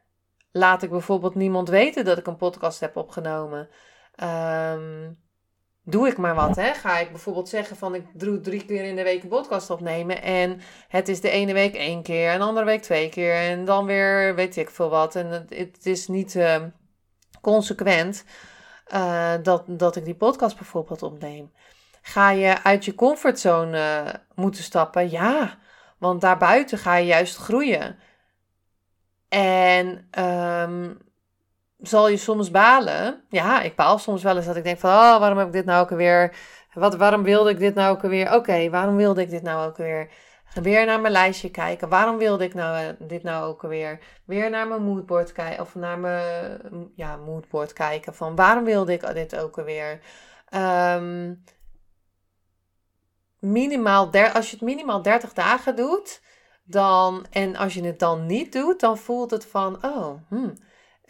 laat 0.51 0.83
ik 0.83 0.89
bijvoorbeeld 0.89 1.35
niemand 1.35 1.69
weten 1.69 2.05
dat 2.05 2.17
ik 2.17 2.27
een 2.27 2.37
podcast 2.37 2.79
heb 2.79 2.95
opgenomen? 2.95 3.69
Um, 4.23 5.19
doe 5.83 6.07
ik 6.07 6.17
maar 6.17 6.35
wat, 6.35 6.55
hè? 6.55 6.73
Ga 6.73 6.99
ik 6.99 7.11
bijvoorbeeld 7.11 7.49
zeggen 7.49 7.77
van 7.77 7.95
ik 7.95 8.05
doe 8.13 8.39
drie 8.39 8.65
keer 8.65 8.83
in 8.83 8.95
de 8.95 9.03
week 9.03 9.23
een 9.23 9.29
podcast 9.29 9.69
opnemen 9.69 10.21
en 10.21 10.61
het 10.87 11.07
is 11.07 11.21
de 11.21 11.29
ene 11.29 11.53
week 11.53 11.75
één 11.75 12.03
keer 12.03 12.29
en 12.29 12.39
de 12.39 12.45
andere 12.45 12.65
week 12.65 12.81
twee 12.81 13.09
keer 13.09 13.33
en 13.33 13.65
dan 13.65 13.85
weer 13.85 14.35
weet 14.35 14.57
ik 14.57 14.69
veel 14.69 14.89
wat 14.89 15.15
en 15.15 15.27
het, 15.49 15.85
is 15.85 16.07
niet 16.07 16.35
uh, 16.35 16.63
consequent. 17.41 18.25
Uh, 18.93 19.33
dat, 19.43 19.63
dat 19.67 19.95
ik 19.95 20.05
die 20.05 20.15
podcast 20.15 20.57
bijvoorbeeld 20.57 21.03
opneem. 21.03 21.51
Ga 22.01 22.29
je 22.29 22.63
uit 22.63 22.85
je 22.85 22.95
comfortzone 22.95 23.77
uh, 23.77 24.13
moeten 24.35 24.63
stappen? 24.63 25.11
Ja, 25.11 25.57
want 25.97 26.21
daarbuiten 26.21 26.77
ga 26.77 26.95
je 26.95 27.05
juist 27.05 27.37
groeien. 27.37 27.99
En 29.29 30.09
um, 30.19 30.97
zal 31.77 32.07
je 32.07 32.17
soms 32.17 32.51
balen? 32.51 33.23
Ja, 33.29 33.61
ik 33.61 33.75
baal 33.75 33.97
soms 33.97 34.23
wel 34.23 34.35
eens 34.35 34.45
dat 34.45 34.55
ik 34.55 34.63
denk 34.63 34.79
van, 34.79 34.89
oh, 34.89 35.19
waarom 35.19 35.37
heb 35.37 35.47
ik 35.47 35.53
dit 35.53 35.65
nou 35.65 35.81
ook 35.83 35.91
alweer? 35.91 36.35
Wat, 36.73 36.95
waarom 36.95 37.23
wilde 37.23 37.49
ik 37.49 37.59
dit 37.59 37.75
nou 37.75 37.95
ook 37.95 38.03
alweer? 38.03 38.33
Oké, 38.33 38.69
waarom 38.69 38.95
wilde 38.95 39.21
ik 39.21 39.29
dit 39.29 39.43
nou 39.43 39.67
ook 39.67 39.77
alweer? 39.77 40.09
Weer 40.61 40.85
naar 40.85 41.01
mijn 41.01 41.13
lijstje 41.13 41.51
kijken. 41.51 41.89
Waarom 41.89 42.17
wilde 42.17 42.43
ik 42.43 42.53
nou, 42.53 42.77
eh, 42.77 43.07
dit 43.07 43.23
nou 43.23 43.45
ook 43.45 43.63
alweer? 43.63 43.99
Weer 44.25 44.49
naar 44.49 44.67
mijn 44.67 44.83
moodboard 44.83 45.31
kijken. 45.31 45.61
Of 45.61 45.75
naar 45.75 45.99
mijn 45.99 46.91
ja, 46.95 47.15
moodboard 47.15 47.73
kijken. 47.73 48.15
Van 48.15 48.35
waarom 48.35 48.63
wilde 48.63 48.93
ik 48.93 49.13
dit 49.13 49.37
ook 49.37 49.57
alweer? 49.57 49.99
Um, 50.55 51.43
minimaal 53.39 54.11
als 54.11 54.49
je 54.49 54.55
het 54.55 54.65
minimaal 54.65 55.01
30 55.01 55.33
dagen 55.33 55.75
doet. 55.75 56.21
Dan, 56.63 57.25
en 57.29 57.55
als 57.55 57.73
je 57.73 57.83
het 57.83 57.99
dan 57.99 58.25
niet 58.25 58.51
doet, 58.51 58.79
dan 58.79 58.97
voelt 58.97 59.31
het 59.31 59.45
van, 59.45 59.85
oh, 59.85 60.13
hmm, 60.27 60.53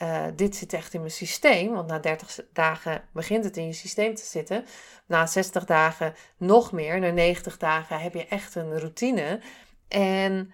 uh, 0.04 0.26
dit 0.36 0.56
zit 0.56 0.74
echt 0.74 0.94
in 0.94 1.00
mijn 1.00 1.12
systeem. 1.12 1.74
Want 1.74 1.88
na 1.88 2.00
30 2.00 2.40
dagen 2.54 3.04
begint 3.14 3.44
het 3.44 3.58
in 3.58 3.66
je 3.66 3.74
systeem 3.74 4.16
te 4.16 4.26
zitten. 4.26 4.66
Na 5.06 5.26
60 5.26 5.66
dagen 5.66 6.14
nog 6.38 6.72
meer. 6.72 7.00
Na 7.00 7.10
90 7.10 7.58
dagen 7.58 8.00
heb 8.00 8.14
je 8.14 8.28
echt 8.28 8.56
een 8.56 8.80
routine. 8.80 9.42
En 9.88 10.54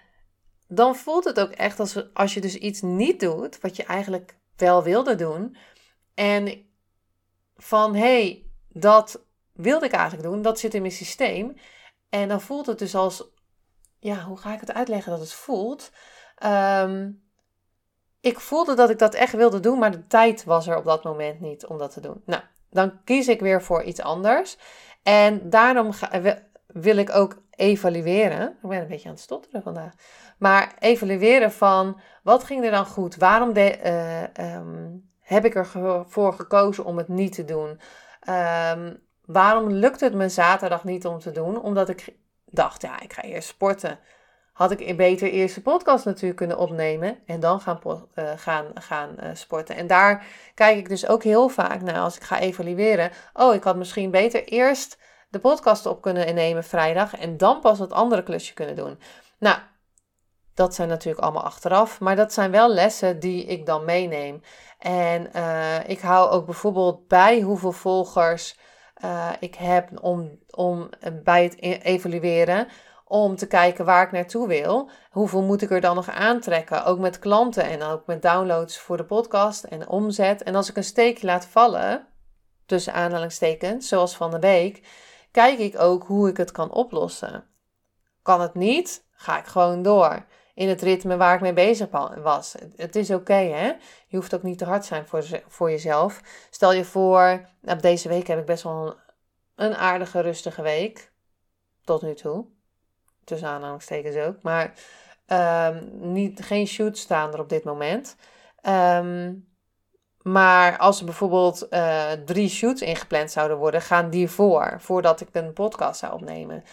dan 0.67 0.95
voelt 0.95 1.23
het 1.23 1.39
ook 1.39 1.51
echt 1.51 1.79
als, 1.79 2.13
als 2.13 2.33
je 2.33 2.41
dus 2.41 2.55
iets 2.55 2.81
niet 2.81 3.19
doet, 3.19 3.61
wat 3.61 3.75
je 3.75 3.83
eigenlijk 3.83 4.37
wel 4.55 4.83
wilde 4.83 5.15
doen. 5.15 5.57
En 6.13 6.65
van 7.55 7.95
hé, 7.95 7.99
hey, 7.99 8.45
dat 8.67 9.25
wilde 9.53 9.85
ik 9.85 9.91
eigenlijk 9.91 10.23
doen, 10.23 10.41
dat 10.41 10.59
zit 10.59 10.73
in 10.73 10.81
mijn 10.81 10.93
systeem. 10.93 11.57
En 12.09 12.27
dan 12.27 12.41
voelt 12.41 12.65
het 12.65 12.79
dus 12.79 12.95
als, 12.95 13.23
ja, 13.99 14.23
hoe 14.23 14.37
ga 14.37 14.53
ik 14.53 14.59
het 14.59 14.73
uitleggen 14.73 15.11
dat 15.11 15.19
het 15.19 15.33
voelt? 15.33 15.91
Um, 16.43 17.28
ik 18.21 18.39
voelde 18.39 18.75
dat 18.75 18.89
ik 18.89 18.99
dat 18.99 19.13
echt 19.13 19.33
wilde 19.33 19.59
doen, 19.59 19.79
maar 19.79 19.91
de 19.91 20.07
tijd 20.07 20.43
was 20.43 20.67
er 20.67 20.77
op 20.77 20.85
dat 20.85 21.03
moment 21.03 21.39
niet 21.39 21.65
om 21.65 21.77
dat 21.77 21.93
te 21.93 22.01
doen. 22.01 22.21
Nou, 22.25 22.41
dan 22.69 23.03
kies 23.03 23.27
ik 23.27 23.39
weer 23.39 23.61
voor 23.61 23.83
iets 23.83 24.01
anders. 24.01 24.57
En 25.03 25.49
daarom 25.49 25.91
ga, 25.91 26.09
wil 26.67 26.97
ik 26.97 27.15
ook 27.15 27.41
evalueren. 27.49 28.57
Ik 28.61 28.69
ben 28.69 28.81
een 28.81 28.87
beetje 28.87 29.07
aan 29.07 29.13
het 29.13 29.23
stotteren 29.23 29.61
vandaag. 29.61 29.93
Maar 30.37 30.73
evalueren 30.79 31.51
van 31.51 31.99
wat 32.23 32.43
ging 32.43 32.65
er 32.65 32.71
dan 32.71 32.85
goed? 32.85 33.15
Waarom 33.15 33.51
eh, 33.53 34.37
ehm, 34.37 34.89
heb 35.19 35.45
ik 35.45 35.55
ervoor 35.55 36.33
gekozen 36.33 36.85
om 36.85 36.97
het 36.97 37.07
niet 37.07 37.33
te 37.33 37.45
doen? 37.45 37.79
Um, 38.29 38.99
waarom 39.25 39.71
lukt 39.71 39.99
het 39.99 40.13
me 40.13 40.29
zaterdag 40.29 40.83
niet 40.83 41.05
om 41.05 41.19
te 41.19 41.31
doen? 41.31 41.61
Omdat 41.61 41.89
ik 41.89 42.15
dacht, 42.45 42.81
ja, 42.81 42.99
ik 42.99 43.13
ga 43.13 43.21
eerst 43.21 43.47
sporten. 43.47 43.99
Had 44.59 44.71
ik 44.71 44.97
beter 44.97 45.31
eerst 45.31 45.55
de 45.55 45.61
podcast 45.61 46.05
natuurlijk 46.05 46.35
kunnen 46.35 46.57
opnemen 46.57 47.19
en 47.25 47.39
dan 47.39 47.61
gaan, 47.61 47.79
uh, 47.83 48.31
gaan, 48.35 48.65
gaan 48.73 49.15
uh, 49.19 49.29
sporten. 49.33 49.75
En 49.75 49.87
daar 49.87 50.25
kijk 50.53 50.77
ik 50.77 50.89
dus 50.89 51.07
ook 51.07 51.23
heel 51.23 51.49
vaak 51.49 51.81
naar 51.81 51.99
als 51.99 52.15
ik 52.15 52.23
ga 52.23 52.39
evalueren. 52.39 53.11
Oh, 53.33 53.53
ik 53.53 53.63
had 53.63 53.75
misschien 53.75 54.11
beter 54.11 54.43
eerst 54.43 54.97
de 55.29 55.39
podcast 55.39 55.85
op 55.85 56.01
kunnen 56.01 56.35
nemen 56.35 56.63
vrijdag 56.63 57.17
en 57.17 57.37
dan 57.37 57.59
pas 57.59 57.79
het 57.79 57.91
andere 57.93 58.23
klusje 58.23 58.53
kunnen 58.53 58.75
doen. 58.75 58.99
Nou, 59.37 59.57
dat 60.53 60.75
zijn 60.75 60.89
natuurlijk 60.89 61.23
allemaal 61.23 61.43
achteraf, 61.43 61.99
maar 61.99 62.15
dat 62.15 62.33
zijn 62.33 62.51
wel 62.51 62.69
lessen 62.69 63.19
die 63.19 63.45
ik 63.45 63.65
dan 63.65 63.85
meeneem. 63.85 64.41
En 64.79 65.29
uh, 65.35 65.89
ik 65.89 65.99
hou 65.99 66.29
ook 66.29 66.45
bijvoorbeeld 66.45 67.07
bij 67.07 67.41
hoeveel 67.41 67.71
volgers 67.71 68.57
ik 69.39 69.55
heb 69.55 70.03
om, 70.03 70.39
om 70.49 70.89
bij 71.23 71.43
het 71.43 71.55
e-, 71.59 71.79
evalueren. 71.81 72.67
Om 73.11 73.35
te 73.35 73.47
kijken 73.47 73.85
waar 73.85 74.05
ik 74.05 74.11
naartoe 74.11 74.47
wil. 74.47 74.89
Hoeveel 75.09 75.41
moet 75.41 75.61
ik 75.61 75.71
er 75.71 75.81
dan 75.81 75.95
nog 75.95 76.09
aantrekken? 76.09 76.85
Ook 76.85 76.99
met 76.99 77.19
klanten 77.19 77.63
en 77.63 77.83
ook 77.83 78.05
met 78.05 78.21
downloads 78.21 78.79
voor 78.79 78.97
de 78.97 79.05
podcast 79.05 79.63
en 79.63 79.87
omzet. 79.87 80.43
En 80.43 80.55
als 80.55 80.69
ik 80.69 80.77
een 80.77 80.83
steekje 80.83 81.25
laat 81.25 81.45
vallen, 81.45 82.07
tussen 82.65 82.93
aanhalingstekens, 82.93 83.87
zoals 83.87 84.15
van 84.15 84.31
de 84.31 84.39
week, 84.39 84.87
kijk 85.31 85.59
ik 85.59 85.79
ook 85.79 86.03
hoe 86.03 86.29
ik 86.29 86.37
het 86.37 86.51
kan 86.51 86.71
oplossen. 86.71 87.43
Kan 88.21 88.41
het 88.41 88.53
niet, 88.53 89.05
ga 89.11 89.37
ik 89.37 89.45
gewoon 89.45 89.81
door 89.81 90.25
in 90.53 90.69
het 90.69 90.81
ritme 90.81 91.17
waar 91.17 91.35
ik 91.35 91.41
mee 91.41 91.53
bezig 91.53 91.87
was. 92.23 92.55
Het 92.75 92.95
is 92.95 93.11
oké, 93.11 93.33
hè? 93.33 93.65
Je 94.07 94.17
hoeft 94.17 94.35
ook 94.35 94.43
niet 94.43 94.57
te 94.57 94.65
hard 94.65 94.85
zijn 94.85 95.07
voor, 95.07 95.25
voor 95.47 95.69
jezelf. 95.69 96.21
Stel 96.49 96.73
je 96.73 96.85
voor, 96.85 97.49
nou, 97.61 97.79
deze 97.79 98.09
week 98.09 98.27
heb 98.27 98.39
ik 98.39 98.45
best 98.45 98.63
wel 98.63 98.95
een, 99.55 99.75
aardige, 99.75 100.19
rustige 100.19 100.61
week. 100.61 101.11
Tot 101.83 102.01
nu 102.01 102.15
toe. 102.15 102.45
Tussen 103.29 103.49
aanhalingstekens 103.49 104.15
ook. 104.15 104.41
Maar 104.41 104.73
um, 105.27 105.89
niet, 106.11 106.41
geen 106.43 106.67
shoots 106.67 107.01
staan 107.01 107.33
er 107.33 107.39
op 107.39 107.49
dit 107.49 107.63
moment. 107.63 108.15
Ehm, 108.61 109.33
maar 110.21 110.77
als 110.77 110.99
er 110.99 111.05
bijvoorbeeld 111.05 111.67
uh, 111.69 112.11
drie 112.11 112.49
shoots 112.49 112.81
ingepland 112.81 113.31
zouden 113.31 113.57
worden, 113.57 113.81
gaan 113.81 114.09
die 114.09 114.29
voor, 114.29 114.75
voordat 114.77 115.21
ik 115.21 115.27
een 115.31 115.53
podcast 115.53 115.99
zou 115.99 116.13
opnemen. 116.13 116.63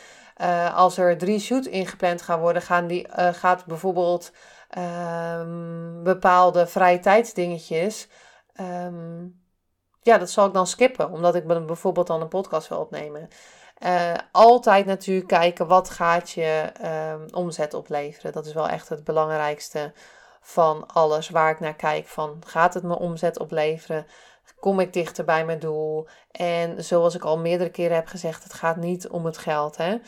Uh, 0.41 0.77
als 0.77 0.99
er 0.99 1.19
drie 1.19 1.41
shoots 1.41 1.67
ingepland 1.67 2.23
gaan 2.23 2.41
worden, 2.41 2.63
gaan 2.63 2.87
die, 2.87 3.09
uh, 3.09 3.29
gaat 3.33 3.65
bijvoorbeeld 3.65 4.33
um, 4.79 6.03
bepaalde 6.03 6.67
vrije 6.67 6.99
tijdsdingetjes. 6.99 8.09
Ja, 10.03 10.19
dat 10.19 10.31
zal 10.31 10.47
ik 10.47 10.53
dan 10.53 10.67
skippen, 10.67 11.11
omdat 11.11 11.35
ik 11.35 11.47
bijvoorbeeld 11.47 12.07
dan 12.07 12.21
een 12.21 12.29
podcast 12.29 12.69
wil 12.69 12.79
opnemen. 12.79 13.29
Uh, 13.85 14.15
altijd 14.33 14.87
natuurlijk 14.87 15.29
kijken 15.29 15.67
wat 15.67 15.91
gaat 15.91 16.31
je 16.31 16.73
um, 17.13 17.27
omzet 17.35 17.75
opleveren. 17.75 18.33
Dat 18.33 18.47
is 18.47 18.53
wel 18.53 18.69
echt 18.69 18.89
het 18.89 19.05
belangrijkste 19.05 19.93
van 20.41 20.87
alles 20.87 21.29
waar 21.29 21.51
ik 21.51 21.61
naar 21.61 21.75
kijk. 21.75 22.07
Van 22.07 22.43
gaat 22.47 22.75
het 22.75 22.83
me 22.83 22.99
omzet 22.99 23.39
opleveren? 23.39 24.07
Kom 24.61 24.81
ik 24.81 24.93
dichter 24.93 25.25
bij 25.25 25.45
mijn 25.45 25.59
doel? 25.59 26.09
En 26.31 26.85
zoals 26.85 27.15
ik 27.15 27.25
al 27.25 27.39
meerdere 27.39 27.71
keren 27.71 27.97
heb 27.97 28.07
gezegd, 28.07 28.43
het 28.43 28.53
gaat 28.53 28.77
niet 28.77 29.09
om 29.09 29.25
het 29.25 29.39
geld. 29.39 29.77
Hè? 29.77 29.93
Uh, 29.93 30.01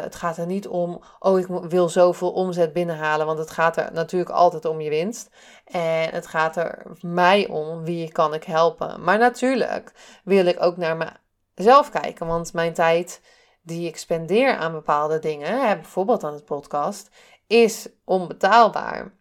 het 0.00 0.14
gaat 0.14 0.36
er 0.36 0.46
niet 0.46 0.68
om, 0.68 1.02
oh, 1.18 1.38
ik 1.38 1.46
wil 1.46 1.88
zoveel 1.88 2.32
omzet 2.32 2.72
binnenhalen, 2.72 3.26
want 3.26 3.38
het 3.38 3.50
gaat 3.50 3.76
er 3.76 3.92
natuurlijk 3.92 4.30
altijd 4.30 4.64
om 4.64 4.80
je 4.80 4.90
winst. 4.90 5.30
En 5.64 6.10
het 6.10 6.26
gaat 6.26 6.56
er 6.56 6.82
mij 7.00 7.48
om, 7.48 7.84
wie 7.84 8.12
kan 8.12 8.34
ik 8.34 8.44
helpen. 8.44 9.04
Maar 9.04 9.18
natuurlijk 9.18 9.92
wil 10.24 10.46
ik 10.46 10.62
ook 10.62 10.76
naar 10.76 11.20
mezelf 11.60 11.90
kijken, 11.90 12.26
want 12.26 12.52
mijn 12.52 12.72
tijd 12.72 13.20
die 13.62 13.88
ik 13.88 13.96
spendeer 13.96 14.56
aan 14.56 14.72
bepaalde 14.72 15.18
dingen, 15.18 15.80
bijvoorbeeld 15.80 16.24
aan 16.24 16.32
het 16.32 16.44
podcast, 16.44 17.10
is 17.46 17.88
onbetaalbaar 18.04 19.12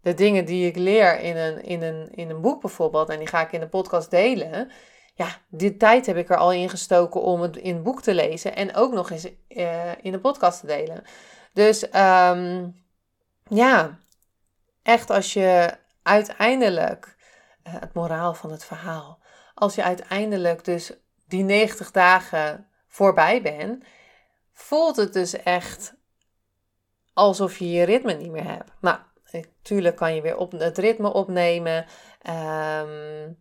de 0.00 0.14
dingen 0.14 0.44
die 0.44 0.66
ik 0.66 0.76
leer 0.76 1.20
in 1.20 1.36
een, 1.36 1.62
in, 1.62 1.82
een, 1.82 2.10
in 2.14 2.30
een 2.30 2.40
boek 2.40 2.60
bijvoorbeeld, 2.60 3.08
en 3.08 3.18
die 3.18 3.26
ga 3.26 3.40
ik 3.40 3.52
in 3.52 3.60
de 3.60 3.68
podcast 3.68 4.10
delen. 4.10 4.70
Ja, 5.14 5.28
die 5.48 5.76
tijd 5.76 6.06
heb 6.06 6.16
ik 6.16 6.30
er 6.30 6.36
al 6.36 6.52
in 6.52 6.68
gestoken 6.68 7.20
om 7.22 7.40
het 7.40 7.56
in 7.56 7.74
het 7.74 7.82
boek 7.82 8.02
te 8.02 8.14
lezen 8.14 8.56
en 8.56 8.74
ook 8.74 8.92
nog 8.92 9.10
eens 9.10 9.28
uh, 9.48 9.90
in 10.02 10.12
de 10.12 10.20
podcast 10.20 10.60
te 10.60 10.66
delen. 10.66 11.02
Dus 11.52 11.82
um, 11.82 12.84
ja, 13.48 13.98
echt 14.82 15.10
als 15.10 15.32
je 15.32 15.76
uiteindelijk, 16.02 17.16
uh, 17.66 17.72
het 17.80 17.94
moraal 17.94 18.34
van 18.34 18.50
het 18.50 18.64
verhaal, 18.64 19.18
als 19.54 19.74
je 19.74 19.82
uiteindelijk 19.82 20.64
dus 20.64 20.92
die 21.28 21.42
90 21.42 21.90
dagen 21.90 22.68
voorbij 22.86 23.42
bent, 23.42 23.84
voelt 24.52 24.96
het 24.96 25.12
dus 25.12 25.32
echt 25.32 25.94
alsof 27.12 27.58
je 27.58 27.70
je 27.70 27.84
ritme 27.84 28.12
niet 28.12 28.30
meer 28.30 28.48
hebt. 28.48 28.70
Nou, 28.80 28.98
Tuurlijk 29.62 29.96
kan 29.96 30.14
je 30.14 30.20
weer 30.20 30.36
op 30.36 30.52
het 30.52 30.78
ritme 30.78 31.12
opnemen. 31.12 31.86
Um, 32.82 33.38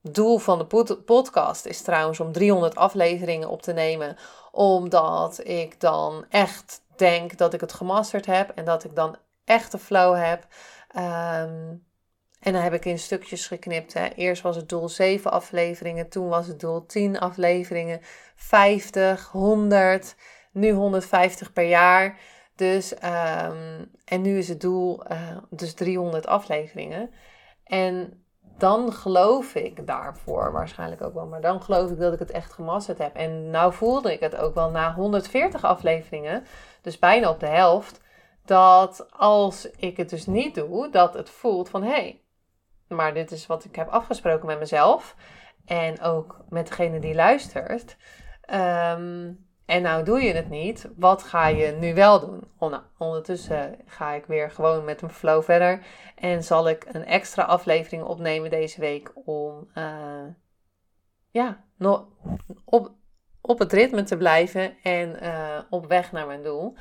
doel 0.00 0.38
van 0.38 0.58
de 0.58 0.96
podcast 1.04 1.66
is 1.66 1.82
trouwens 1.82 2.20
om 2.20 2.32
300 2.32 2.74
afleveringen 2.74 3.48
op 3.48 3.62
te 3.62 3.72
nemen. 3.72 4.16
Omdat 4.52 5.40
ik 5.48 5.80
dan 5.80 6.24
echt 6.28 6.82
denk 6.96 7.38
dat 7.38 7.54
ik 7.54 7.60
het 7.60 7.72
gemasterd 7.72 8.26
heb. 8.26 8.50
En 8.50 8.64
dat 8.64 8.84
ik 8.84 8.94
dan 8.94 9.16
echt 9.44 9.72
de 9.72 9.78
flow 9.78 10.16
heb. 10.16 10.46
Um, 10.96 11.85
en 12.46 12.52
dan 12.52 12.62
heb 12.62 12.72
ik 12.72 12.84
in 12.84 12.98
stukjes 12.98 13.46
geknipt. 13.46 13.94
Hè. 13.94 14.08
Eerst 14.08 14.42
was 14.42 14.56
het 14.56 14.68
doel 14.68 14.88
7 14.88 15.30
afleveringen. 15.30 16.08
Toen 16.08 16.28
was 16.28 16.46
het 16.46 16.60
doel 16.60 16.86
10 16.86 17.18
afleveringen. 17.18 18.00
50, 18.36 19.28
100. 19.28 20.16
Nu 20.52 20.70
150 20.70 21.52
per 21.52 21.68
jaar. 21.68 22.18
Dus, 22.56 22.92
um, 22.92 23.90
en 24.04 24.22
nu 24.22 24.38
is 24.38 24.48
het 24.48 24.60
doel 24.60 25.02
uh, 25.12 25.36
dus 25.50 25.74
300 25.74 26.26
afleveringen. 26.26 27.10
En 27.64 28.24
dan 28.58 28.92
geloof 28.92 29.54
ik 29.54 29.86
daarvoor 29.86 30.52
waarschijnlijk 30.52 31.02
ook 31.02 31.14
wel. 31.14 31.26
Maar 31.26 31.40
dan 31.40 31.62
geloof 31.62 31.90
ik 31.90 31.98
dat 31.98 32.12
ik 32.12 32.18
het 32.18 32.30
echt 32.30 32.52
gemasterd 32.52 32.98
heb. 32.98 33.14
En 33.14 33.50
nou 33.50 33.72
voelde 33.72 34.12
ik 34.12 34.20
het 34.20 34.36
ook 34.36 34.54
wel 34.54 34.70
na 34.70 34.94
140 34.94 35.64
afleveringen, 35.64 36.44
dus 36.80 36.98
bijna 36.98 37.30
op 37.30 37.40
de 37.40 37.46
helft, 37.46 38.00
dat 38.44 39.06
als 39.16 39.70
ik 39.76 39.96
het 39.96 40.10
dus 40.10 40.26
niet 40.26 40.54
doe, 40.54 40.90
dat 40.90 41.14
het 41.14 41.30
voelt 41.30 41.68
van 41.68 41.82
hé, 41.82 41.90
hey, 41.90 42.20
maar 42.88 43.14
dit 43.14 43.30
is 43.30 43.46
wat 43.46 43.64
ik 43.64 43.76
heb 43.76 43.88
afgesproken 43.88 44.46
met 44.46 44.58
mezelf. 44.58 45.16
En 45.64 46.00
ook 46.00 46.40
met 46.48 46.68
degene 46.68 46.98
die 46.98 47.14
luistert. 47.14 47.96
Um, 48.50 49.46
en 49.66 49.82
nou 49.82 50.04
doe 50.04 50.22
je 50.22 50.32
het 50.32 50.48
niet. 50.48 50.88
Wat 50.96 51.22
ga 51.22 51.46
je 51.46 51.72
nu 51.72 51.94
wel 51.94 52.20
doen? 52.20 52.44
ondertussen 52.98 53.78
ga 53.86 54.12
ik 54.12 54.24
weer 54.26 54.50
gewoon 54.50 54.84
met 54.84 55.02
een 55.02 55.10
flow 55.10 55.42
verder. 55.42 55.86
En 56.14 56.44
zal 56.44 56.68
ik 56.68 56.86
een 56.92 57.04
extra 57.04 57.42
aflevering 57.42 58.02
opnemen 58.02 58.50
deze 58.50 58.80
week 58.80 59.12
om 59.24 59.68
uh, 59.74 60.26
ja, 61.30 61.64
op, 62.64 62.90
op 63.40 63.58
het 63.58 63.72
ritme 63.72 64.02
te 64.02 64.16
blijven 64.16 64.76
en 64.82 65.18
uh, 65.22 65.58
op 65.70 65.86
weg 65.86 66.12
naar 66.12 66.26
mijn 66.26 66.42
doel. 66.42 66.74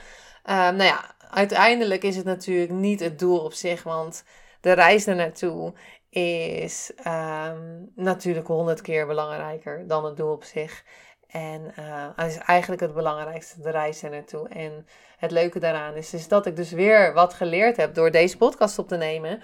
Uh, 0.45 0.55
nou 0.55 0.83
ja, 0.83 1.15
uiteindelijk 1.29 2.03
is 2.03 2.15
het 2.15 2.25
natuurlijk 2.25 2.71
niet 2.71 2.99
het 2.99 3.19
doel 3.19 3.39
op 3.39 3.53
zich, 3.53 3.83
want 3.83 4.23
de 4.65 4.71
reis 4.71 5.05
naartoe 5.05 5.73
is 6.09 6.91
um, 7.07 7.91
natuurlijk 7.95 8.47
honderd 8.47 8.81
keer 8.81 9.07
belangrijker 9.07 9.87
dan 9.87 10.05
het 10.05 10.17
doel 10.17 10.31
op 10.31 10.43
zich. 10.43 10.83
En 11.27 11.73
dat 12.15 12.25
is 12.25 12.37
eigenlijk 12.37 12.81
het 12.81 12.93
belangrijkste, 12.93 13.61
de 13.61 13.69
reis 13.69 14.01
naartoe. 14.01 14.47
En 14.47 14.87
het 15.17 15.31
leuke 15.31 15.59
daaraan 15.59 15.95
is, 15.95 16.13
is 16.13 16.27
dat 16.27 16.45
ik 16.45 16.55
dus 16.55 16.71
weer 16.71 17.13
wat 17.13 17.33
geleerd 17.33 17.77
heb 17.77 17.93
door 17.93 18.11
deze 18.11 18.37
podcast 18.37 18.79
op 18.79 18.87
te 18.87 18.97
nemen. 18.97 19.41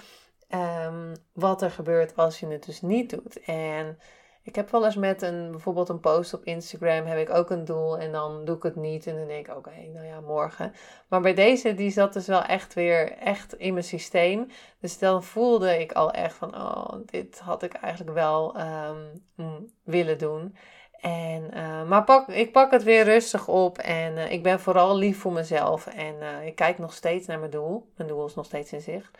Um, 0.86 1.14
wat 1.34 1.62
er 1.62 1.72
gebeurt 1.72 2.16
als 2.16 2.40
je 2.40 2.48
het 2.48 2.66
dus 2.66 2.82
niet 2.82 3.10
doet. 3.10 3.40
En 3.44 3.98
ik 4.44 4.56
heb 4.56 4.70
wel 4.70 4.86
eens 4.86 4.96
met 4.96 5.22
een, 5.22 5.52
bijvoorbeeld 5.52 5.90
een 5.90 6.00
post 6.00 6.34
op 6.34 6.44
Instagram, 6.44 7.06
heb 7.06 7.18
ik 7.18 7.30
ook 7.30 7.50
een 7.50 7.66
doel 7.66 7.98
en 7.98 8.12
dan 8.12 8.46
doe 8.46 8.56
ik 8.56 8.64
het 8.64 8.76
niet. 8.76 9.08
En 9.08 9.16
dan 9.16 9.28
denk 9.28 9.48
ik, 9.48 9.56
oké, 9.56 9.72
nou 9.94 10.06
ja, 10.06 10.20
morgen. 10.20 10.74
Maar 11.08 11.22
bij 11.22 11.34
deze, 11.34 11.74
die 11.74 11.92
zat 11.92 12.14
dus 12.14 12.28
wel 12.28 12.44
echt 12.44 12.74
weer 12.74 13.12
echt 13.12 13.54
in 13.54 13.74
mijn 13.74 13.86
systeem. 13.86 14.48
Dus 14.80 15.00
dan 15.00 15.24
voelde 15.24 15.80
ik 15.80 15.92
al 15.92 16.12
echt 16.12 16.36
van, 16.36 16.56
oh, 16.56 16.94
dit 17.06 17.40
had 17.40 17.64
ik 17.64 17.74
eigenlijk 17.74 18.16
wel 18.16 18.56
um, 18.60 19.74
willen 19.84 20.18
doen. 20.18 20.56
En, 21.02 21.58
uh, 21.58 21.84
maar 21.84 22.04
pak, 22.04 22.28
ik 22.28 22.52
pak 22.52 22.72
het 22.72 22.84
weer 22.84 23.04
rustig 23.04 23.48
op 23.48 23.78
en 23.78 24.18
uh, 24.18 24.32
ik 24.32 24.44
ben 24.44 24.60
vooral 24.60 24.96
lief 24.96 25.20
voor 25.20 25.34
mezelf. 25.34 25.88
En 25.88 26.16
uh, 26.20 26.46
ik 26.46 26.56
kijk 26.56 26.78
nog 26.78 26.94
steeds 26.94 27.28
naar 27.28 27.40
mijn 27.40 27.52
doel. 27.52 27.92
Mijn 27.96 28.10
doel 28.10 28.26
is 28.26 28.36
nog 28.36 28.46
steeds 28.46 28.74
in 28.74 28.82
zicht. 28.82 29.18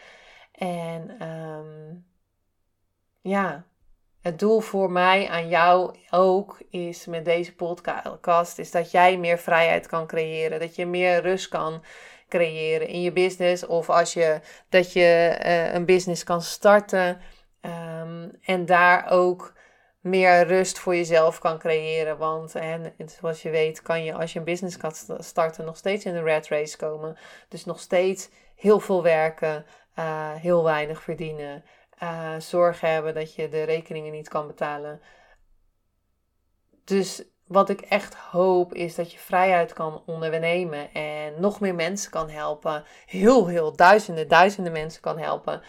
En 0.52 1.28
um, 1.28 2.06
ja, 3.22 3.66
het 4.22 4.40
doel 4.40 4.60
voor 4.60 4.92
mij 4.92 5.30
aan 5.30 5.48
jou 5.48 5.96
ook 6.10 6.58
is 6.70 7.06
met 7.06 7.26
deze 7.26 7.56
podcast, 7.56 8.60
is 8.60 8.72
dat 8.72 8.92
jij 8.92 9.18
meer 9.18 9.38
vrijheid 9.38 9.88
kan 9.88 10.08
creëren. 10.08 10.60
Dat 10.60 10.76
je 10.76 10.86
meer 10.86 11.22
rust 11.22 11.48
kan 11.48 11.84
creëren 12.30 12.88
in 12.88 13.02
je 13.02 13.12
business. 13.12 13.66
Of 13.66 13.90
als 13.90 14.14
je, 14.14 14.40
dat 14.70 14.94
je 14.94 15.40
uh, 15.46 15.74
een 15.74 15.86
business 15.86 16.24
kan 16.24 16.42
starten. 16.42 17.22
Um, 17.62 18.32
en 18.42 18.66
daar 18.66 19.12
ook 19.12 19.54
meer 20.00 20.48
rust 20.48 20.80
voor 20.80 20.96
jezelf 20.96 21.40
kan 21.40 21.60
creëren. 21.60 22.18
Want 22.18 22.56
en, 22.56 22.94
zoals 23.06 23.42
je 23.42 23.50
weet, 23.50 23.82
kan 23.82 24.04
je 24.04 24.14
als 24.14 24.34
je 24.34 24.40
een 24.40 24.46
business 24.46 24.78
kan 24.78 24.92
starten 25.20 25.66
nog 25.66 25.78
steeds 25.78 26.06
in 26.06 26.14
de 26.14 26.24
red 26.24 26.48
race 26.48 26.78
komen. 26.78 27.18
Dus 27.48 27.66
nog 27.66 27.80
steeds 27.80 28.30
heel 28.56 28.80
veel 28.80 29.04
werken, 29.04 29.66
uh, 30.00 30.34
heel 30.34 30.64
weinig 30.64 31.02
verdienen. 31.02 31.64
Uh, 32.04 32.40
zorgen 32.40 32.92
hebben 32.92 33.14
dat 33.14 33.36
je 33.36 33.50
de 33.50 33.64
rekeningen 33.64 34.12
niet 34.12 34.30
kan 34.30 34.48
betalen. 34.48 35.02
Dus 36.84 37.24
wat 37.48 37.70
ik 37.70 37.82
echt 37.82 38.16
hoop 38.16 38.74
is 38.74 38.96
dat 38.96 39.12
je 39.12 39.18
vrijheid 39.18 39.74
kan 39.74 40.04
ondernemen 40.06 40.94
en 40.94 41.42
nog 41.42 41.60
meer 41.60 41.76
mensen 41.76 42.12
kan 42.12 42.30
helpen. 42.30 42.84
Heel, 43.06 43.48
heel 43.48 43.76
duizenden, 43.76 44.28
duizenden 44.28 44.72
mensen 44.72 45.02
kan 45.02 45.18
helpen. 45.18 45.62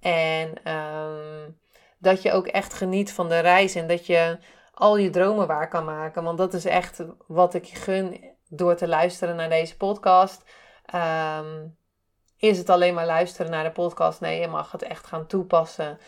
En 0.00 0.72
um, 0.72 1.58
dat 1.98 2.22
je 2.22 2.32
ook 2.32 2.46
echt 2.46 2.74
geniet 2.74 3.12
van 3.12 3.28
de 3.28 3.38
reis 3.38 3.74
en 3.74 3.86
dat 3.86 4.06
je 4.06 4.38
al 4.72 4.96
je 4.96 5.10
dromen 5.10 5.46
waar 5.46 5.68
kan 5.68 5.84
maken. 5.84 6.22
Want 6.22 6.38
dat 6.38 6.54
is 6.54 6.64
echt 6.64 7.04
wat 7.26 7.54
ik 7.54 7.64
je 7.64 7.76
gun 7.76 8.34
door 8.48 8.76
te 8.76 8.88
luisteren 8.88 9.36
naar 9.36 9.48
deze 9.48 9.76
podcast. 9.76 10.44
Um, 10.94 11.78
is 12.40 12.58
het 12.58 12.70
alleen 12.70 12.94
maar 12.94 13.06
luisteren 13.06 13.50
naar 13.50 13.64
de 13.64 13.70
podcast? 13.70 14.20
Nee, 14.20 14.40
je 14.40 14.48
mag 14.48 14.72
het 14.72 14.82
echt 14.82 15.06
gaan 15.06 15.26
toepassen. 15.26 15.98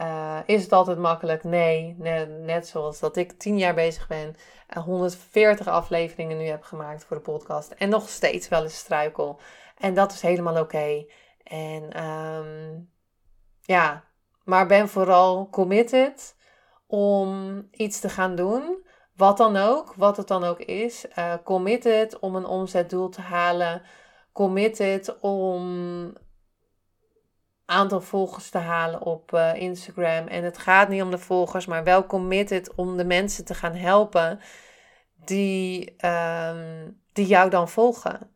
Uh, 0.00 0.38
is 0.46 0.62
het 0.62 0.72
altijd 0.72 0.98
makkelijk? 0.98 1.44
Nee. 1.44 1.94
Net, 2.40 2.68
zoals 2.68 3.00
dat 3.00 3.16
ik 3.16 3.32
tien 3.32 3.58
jaar 3.58 3.74
bezig 3.74 4.06
ben. 4.06 4.36
en 4.66 4.82
140 4.82 5.66
afleveringen 5.66 6.38
nu 6.38 6.44
heb 6.44 6.62
gemaakt 6.62 7.04
voor 7.04 7.16
de 7.16 7.22
podcast. 7.22 7.70
En 7.70 7.88
nog 7.88 8.08
steeds 8.08 8.48
wel 8.48 8.62
eens 8.62 8.78
struikel. 8.78 9.40
En 9.78 9.94
dat 9.94 10.12
is 10.12 10.22
helemaal 10.22 10.60
oké. 10.60 11.06
En 11.42 12.04
um, 12.04 12.90
ja, 13.60 14.04
maar 14.44 14.66
ben 14.66 14.88
vooral 14.88 15.48
committed 15.50 16.36
om 16.86 17.60
iets 17.70 18.00
te 18.00 18.08
gaan 18.08 18.34
doen. 18.34 18.84
Wat 19.16 19.36
dan 19.36 19.56
ook, 19.56 19.94
wat 19.94 20.16
het 20.16 20.28
dan 20.28 20.44
ook 20.44 20.60
is. 20.60 21.06
Uh, 21.18 21.34
committed 21.44 22.18
om 22.18 22.36
een 22.36 22.46
omzetdoel 22.46 23.08
te 23.08 23.20
halen. 23.20 23.82
Committed 24.36 25.20
om 25.20 26.12
aantal 27.64 28.00
volgers 28.00 28.50
te 28.50 28.58
halen 28.58 29.00
op 29.00 29.32
uh, 29.32 29.54
Instagram. 29.54 30.26
En 30.26 30.44
het 30.44 30.58
gaat 30.58 30.88
niet 30.88 31.02
om 31.02 31.10
de 31.10 31.18
volgers, 31.18 31.66
maar 31.66 31.84
wel 31.84 32.06
committed 32.06 32.74
om 32.74 32.96
de 32.96 33.04
mensen 33.04 33.44
te 33.44 33.54
gaan 33.54 33.74
helpen 33.74 34.40
die, 35.24 35.96
um, 36.06 37.02
die 37.12 37.26
jou 37.26 37.50
dan 37.50 37.68
volgen. 37.68 38.30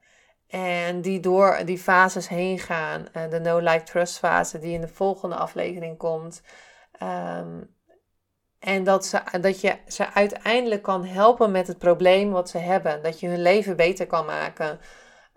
En 0.46 1.00
die 1.00 1.20
door 1.20 1.58
die 1.64 1.78
fases 1.78 2.28
heen 2.28 2.58
gaan. 2.58 3.06
Uh, 3.16 3.30
de 3.30 3.40
no-like 3.40 3.82
trust 3.84 4.18
fase 4.18 4.58
die 4.58 4.72
in 4.72 4.80
de 4.80 4.88
volgende 4.88 5.36
aflevering 5.36 5.98
komt. 5.98 6.42
Um, 7.02 7.74
en 8.58 8.84
dat, 8.84 9.06
ze, 9.06 9.20
dat 9.40 9.60
je 9.60 9.76
ze 9.86 10.12
uiteindelijk 10.12 10.82
kan 10.82 11.04
helpen 11.04 11.50
met 11.50 11.66
het 11.66 11.78
probleem 11.78 12.30
wat 12.30 12.50
ze 12.50 12.58
hebben. 12.58 13.02
Dat 13.02 13.20
je 13.20 13.28
hun 13.28 13.42
leven 13.42 13.76
beter 13.76 14.06
kan 14.06 14.26
maken. 14.26 14.80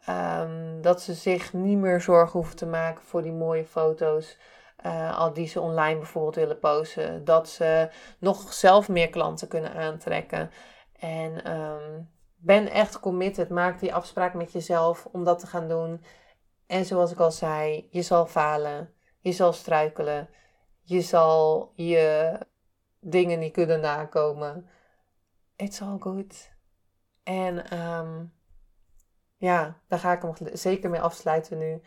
Um, 0.09 0.81
dat 0.81 1.01
ze 1.01 1.13
zich 1.13 1.53
niet 1.53 1.77
meer 1.77 2.01
zorgen 2.01 2.39
hoeven 2.39 2.55
te 2.55 2.65
maken 2.65 3.03
voor 3.03 3.21
die 3.21 3.31
mooie 3.31 3.65
foto's. 3.65 4.37
Uh, 4.85 5.17
al 5.17 5.33
die 5.33 5.47
ze 5.47 5.61
online 5.61 5.97
bijvoorbeeld 5.97 6.35
willen 6.35 6.59
posten. 6.59 7.25
Dat 7.25 7.49
ze 7.49 7.89
nog 8.19 8.53
zelf 8.53 8.89
meer 8.89 9.09
klanten 9.09 9.47
kunnen 9.47 9.73
aantrekken. 9.73 10.51
En 10.99 11.51
um, 11.57 12.09
ben 12.35 12.67
echt 12.67 12.99
committed. 12.99 13.49
Maak 13.49 13.79
die 13.79 13.93
afspraak 13.93 14.33
met 14.33 14.51
jezelf 14.51 15.07
om 15.11 15.23
dat 15.23 15.39
te 15.39 15.47
gaan 15.47 15.67
doen. 15.67 16.03
En 16.67 16.85
zoals 16.85 17.11
ik 17.11 17.19
al 17.19 17.31
zei, 17.31 17.87
je 17.91 18.01
zal 18.01 18.25
falen. 18.25 18.93
Je 19.19 19.31
zal 19.31 19.53
struikelen. 19.53 20.29
Je 20.81 21.01
zal 21.01 21.71
je 21.75 22.37
dingen 22.99 23.39
niet 23.39 23.53
kunnen 23.53 23.79
nakomen. 23.79 24.69
It's 25.55 25.81
all 25.81 25.97
good. 25.99 26.51
En 27.23 27.79
um, 27.79 28.33
ja, 29.43 29.77
daar 29.87 29.99
ga 29.99 30.11
ik 30.11 30.21
hem 30.21 30.33
zeker 30.53 30.89
mee 30.89 31.01
afsluiten 31.01 31.57
nu. 31.57 31.81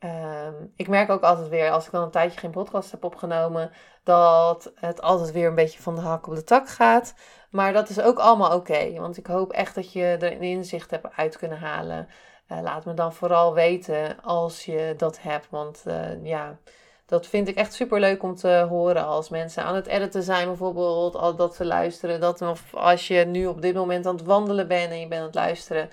Um, 0.00 0.72
ik 0.76 0.88
merk 0.88 1.10
ook 1.10 1.22
altijd 1.22 1.48
weer, 1.48 1.70
als 1.70 1.86
ik 1.86 1.92
dan 1.92 2.02
een 2.02 2.10
tijdje 2.10 2.38
geen 2.38 2.50
podcast 2.50 2.90
heb 2.90 3.04
opgenomen, 3.04 3.70
dat 4.02 4.72
het 4.74 5.02
altijd 5.02 5.32
weer 5.32 5.46
een 5.46 5.54
beetje 5.54 5.82
van 5.82 5.94
de 5.94 6.00
hak 6.00 6.26
op 6.26 6.34
de 6.34 6.44
tak 6.44 6.68
gaat. 6.68 7.14
Maar 7.50 7.72
dat 7.72 7.88
is 7.88 8.00
ook 8.00 8.18
allemaal 8.18 8.54
oké, 8.56 8.92
want 8.92 9.16
ik 9.16 9.26
hoop 9.26 9.52
echt 9.52 9.74
dat 9.74 9.92
je 9.92 10.02
er 10.02 10.32
een 10.32 10.42
inzicht 10.42 10.90
hebt 10.90 11.16
uit 11.16 11.36
kunnen 11.36 11.58
halen. 11.58 12.08
Uh, 12.52 12.60
laat 12.62 12.84
me 12.84 12.94
dan 12.94 13.12
vooral 13.12 13.54
weten 13.54 14.22
als 14.22 14.64
je 14.64 14.94
dat 14.96 15.22
hebt, 15.22 15.46
want 15.50 15.82
uh, 15.86 16.24
ja, 16.24 16.58
dat 17.06 17.26
vind 17.26 17.48
ik 17.48 17.56
echt 17.56 17.72
super 17.72 18.00
leuk 18.00 18.22
om 18.22 18.34
te 18.34 18.66
horen 18.68 19.04
als 19.04 19.28
mensen 19.28 19.64
aan 19.64 19.74
het 19.74 19.86
editen 19.86 20.22
zijn 20.22 20.46
bijvoorbeeld, 20.46 21.16
al 21.16 21.36
dat 21.36 21.54
ze 21.54 21.64
luisteren. 21.64 22.20
Dat, 22.20 22.42
of 22.42 22.74
als 22.74 23.08
je 23.08 23.24
nu 23.24 23.46
op 23.46 23.62
dit 23.62 23.74
moment 23.74 24.06
aan 24.06 24.16
het 24.16 24.24
wandelen 24.24 24.68
bent 24.68 24.90
en 24.90 25.00
je 25.00 25.08
bent 25.08 25.20
aan 25.20 25.26
het 25.26 25.34
luisteren. 25.34 25.90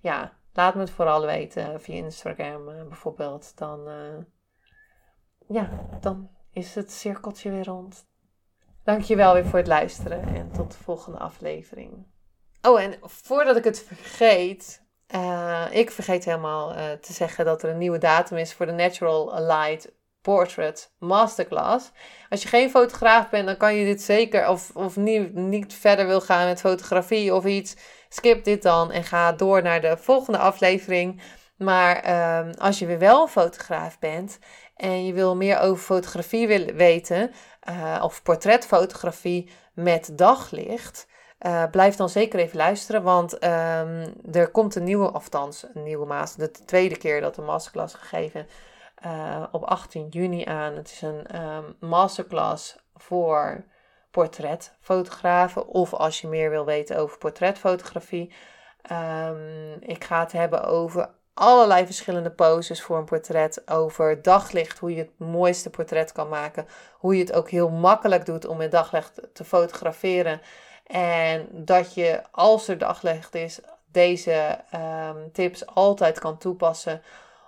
Ja, 0.00 0.32
laat 0.54 0.74
me 0.74 0.80
het 0.80 0.90
vooral 0.90 1.26
weten 1.26 1.80
via 1.80 1.94
Instagram 1.94 2.68
uh, 2.68 2.82
bijvoorbeeld. 2.82 3.56
Dan, 3.56 3.88
ja, 5.46 5.70
dan 6.00 6.30
is 6.52 6.74
het 6.74 6.92
cirkeltje 6.92 7.50
weer 7.50 7.64
rond. 7.64 8.06
Dankjewel 8.84 9.34
weer 9.34 9.46
voor 9.46 9.58
het 9.58 9.68
luisteren 9.68 10.34
en 10.34 10.52
tot 10.52 10.72
de 10.72 10.84
volgende 10.84 11.18
aflevering. 11.18 12.06
Oh, 12.62 12.80
en 12.80 12.94
voordat 13.02 13.56
ik 13.56 13.64
het 13.64 13.82
vergeet, 13.82 14.82
uh, 15.14 15.66
ik 15.70 15.90
vergeet 15.90 16.24
helemaal 16.24 16.74
te 17.00 17.12
zeggen 17.12 17.44
dat 17.44 17.62
er 17.62 17.70
een 17.70 17.78
nieuwe 17.78 17.98
datum 17.98 18.36
is 18.36 18.54
voor 18.54 18.66
de 18.66 18.72
Natural 18.72 19.44
Light 19.46 19.92
Portrait 20.24 20.92
Masterclass. 20.98 21.90
Als 22.28 22.42
je 22.42 22.48
geen 22.48 22.70
fotograaf 22.70 23.30
bent, 23.30 23.46
dan 23.46 23.56
kan 23.56 23.74
je 23.74 23.84
dit 23.84 24.02
zeker, 24.02 24.48
of, 24.48 24.70
of 24.74 24.96
niet, 24.96 25.34
niet 25.34 25.74
verder 25.74 26.06
wil 26.06 26.20
gaan 26.20 26.46
met 26.46 26.60
fotografie 26.60 27.34
of 27.34 27.44
iets, 27.44 27.76
skip 28.14 28.44
dit 28.44 28.62
dan 28.62 28.90
en 28.90 29.04
ga 29.04 29.32
door 29.32 29.62
naar 29.62 29.80
de 29.80 29.96
volgende 29.96 30.38
aflevering. 30.38 31.20
Maar 31.56 32.08
uh, 32.08 32.52
als 32.58 32.78
je 32.78 32.86
weer 32.86 32.98
wel 32.98 33.22
een 33.22 33.28
fotograaf 33.28 33.98
bent 33.98 34.38
en 34.76 35.06
je 35.06 35.12
wil 35.12 35.36
meer 35.36 35.58
over 35.58 35.84
fotografie 35.84 36.46
willen 36.46 36.74
weten, 36.74 37.30
uh, 37.70 38.00
of 38.02 38.22
portretfotografie 38.22 39.50
met 39.74 40.10
daglicht, 40.12 41.06
uh, 41.40 41.64
blijf 41.70 41.96
dan 41.96 42.08
zeker 42.08 42.38
even 42.38 42.56
luisteren, 42.56 43.02
want 43.02 43.32
um, 43.32 44.14
er 44.32 44.48
komt 44.52 44.74
een 44.74 44.84
nieuwe, 44.84 45.10
althans 45.10 45.66
een 45.74 45.82
nieuwe 45.82 46.06
master, 46.06 46.52
de 46.52 46.64
tweede 46.64 46.96
keer 46.96 47.20
dat 47.20 47.34
de 47.34 47.42
masterclass 47.42 47.94
gegeven 47.94 48.46
uh, 49.06 49.42
op 49.52 49.62
18 49.62 50.08
juni 50.08 50.44
aan. 50.44 50.74
Het 50.74 50.90
is 50.90 51.02
een 51.02 51.42
um, 51.42 51.76
masterclass 51.80 52.76
voor 52.94 53.64
portretfotografen 54.14 55.66
of 55.66 55.94
als 55.94 56.20
je 56.20 56.28
meer 56.28 56.50
wil 56.50 56.64
weten 56.64 56.96
over 56.96 57.18
portretfotografie. 57.18 58.32
Um, 58.92 59.76
ik 59.80 60.04
ga 60.04 60.20
het 60.20 60.32
hebben 60.32 60.64
over 60.64 61.10
allerlei 61.34 61.86
verschillende 61.86 62.30
poses 62.30 62.82
voor 62.82 62.98
een 62.98 63.04
portret. 63.04 63.70
Over 63.70 64.22
daglicht, 64.22 64.78
hoe 64.78 64.94
je 64.94 64.98
het 64.98 65.18
mooiste 65.18 65.70
portret 65.70 66.12
kan 66.12 66.28
maken. 66.28 66.66
Hoe 66.92 67.14
je 67.14 67.20
het 67.20 67.32
ook 67.32 67.50
heel 67.50 67.70
makkelijk 67.70 68.26
doet 68.26 68.46
om 68.46 68.56
met 68.56 68.70
daglicht 68.70 69.20
te 69.32 69.44
fotograferen. 69.44 70.40
En 70.86 71.48
dat 71.50 71.94
je, 71.94 72.22
als 72.30 72.68
er 72.68 72.78
daglicht 72.78 73.34
is, 73.34 73.60
deze 73.86 74.58
um, 74.74 75.32
tips 75.32 75.66
altijd 75.66 76.18
kan 76.18 76.38
toepassen 76.38 77.02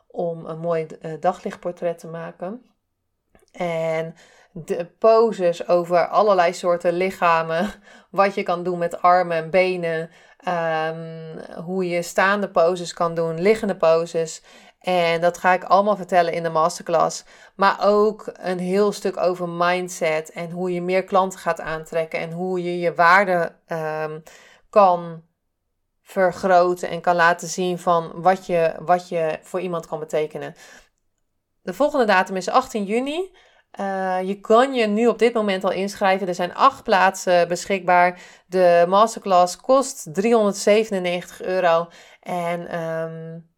om 0.07 0.47
een 0.47 0.59
mooi 0.59 0.87
uh, 1.03 1.13
daglichtportret 1.21 1.99
te 1.99 2.07
maken. 2.07 2.67
En 3.53 4.15
de 4.65 4.87
poses 4.99 5.69
over 5.69 6.09
allerlei 6.09 6.53
soorten 6.53 6.93
lichamen. 6.93 7.73
Wat 8.11 8.35
je 8.35 8.43
kan 8.43 8.63
doen 8.63 8.79
met 8.79 9.03
armen 9.03 9.37
en 9.37 9.51
benen. 9.51 10.11
Um, 10.49 11.39
hoe 11.65 11.89
je 11.89 12.03
staande 12.03 12.49
poses 12.49 12.93
kan 12.93 13.15
doen, 13.15 13.41
liggende 13.41 13.77
poses. 13.77 14.43
En 14.81 15.21
dat 15.21 15.39
ga 15.39 15.53
ik 15.53 15.65
allemaal 15.65 15.97
vertellen 15.97 16.33
in 16.33 16.43
de 16.43 16.49
masterclass. 16.49 17.25
Maar 17.57 17.77
ook 17.81 18.31
een 18.33 18.59
heel 18.59 18.93
stuk 18.93 19.17
over 19.17 19.49
mindset 19.49 20.31
en 20.31 20.51
hoe 20.51 20.73
je 20.73 20.83
meer 20.83 21.05
klanten 21.05 21.39
gaat 21.39 21.61
aantrekken 21.61 22.19
en 22.19 22.33
hoe 22.33 22.63
je 22.63 22.79
je 22.79 22.95
waarde 22.95 23.53
um, 23.69 24.23
kan 24.71 25.23
vergroten 26.03 26.89
en 26.89 27.01
kan 27.01 27.17
laten 27.17 27.49
zien 27.49 27.79
van 27.79 28.13
wat 28.15 28.47
je, 28.47 28.75
wat 28.79 29.09
je 29.09 29.39
voor 29.43 29.61
iemand 29.61 29.87
kan 29.87 29.99
betekenen. 29.99 30.55
De 31.63 31.75
volgende 31.75 32.05
datum 32.05 32.37
is 32.37 32.49
18 32.49 32.85
juni. 32.85 33.31
Uh, 33.81 34.23
je 34.23 34.41
kan 34.41 34.75
je 34.75 34.87
nu 34.87 35.07
op 35.07 35.19
dit 35.19 35.35
moment 35.35 35.65
al 35.65 35.71
inschrijven. 35.71 36.29
Er 36.29 36.35
zijn 36.35 36.55
acht 36.55 36.83
plaatsen 36.83 37.49
beschikbaar. 37.49 38.21
De 38.47 38.85
masterclass 38.89 39.57
kost 39.57 40.15
397 40.15 41.43
euro. 41.43 41.89
En 42.21 42.81
um, 42.83 43.49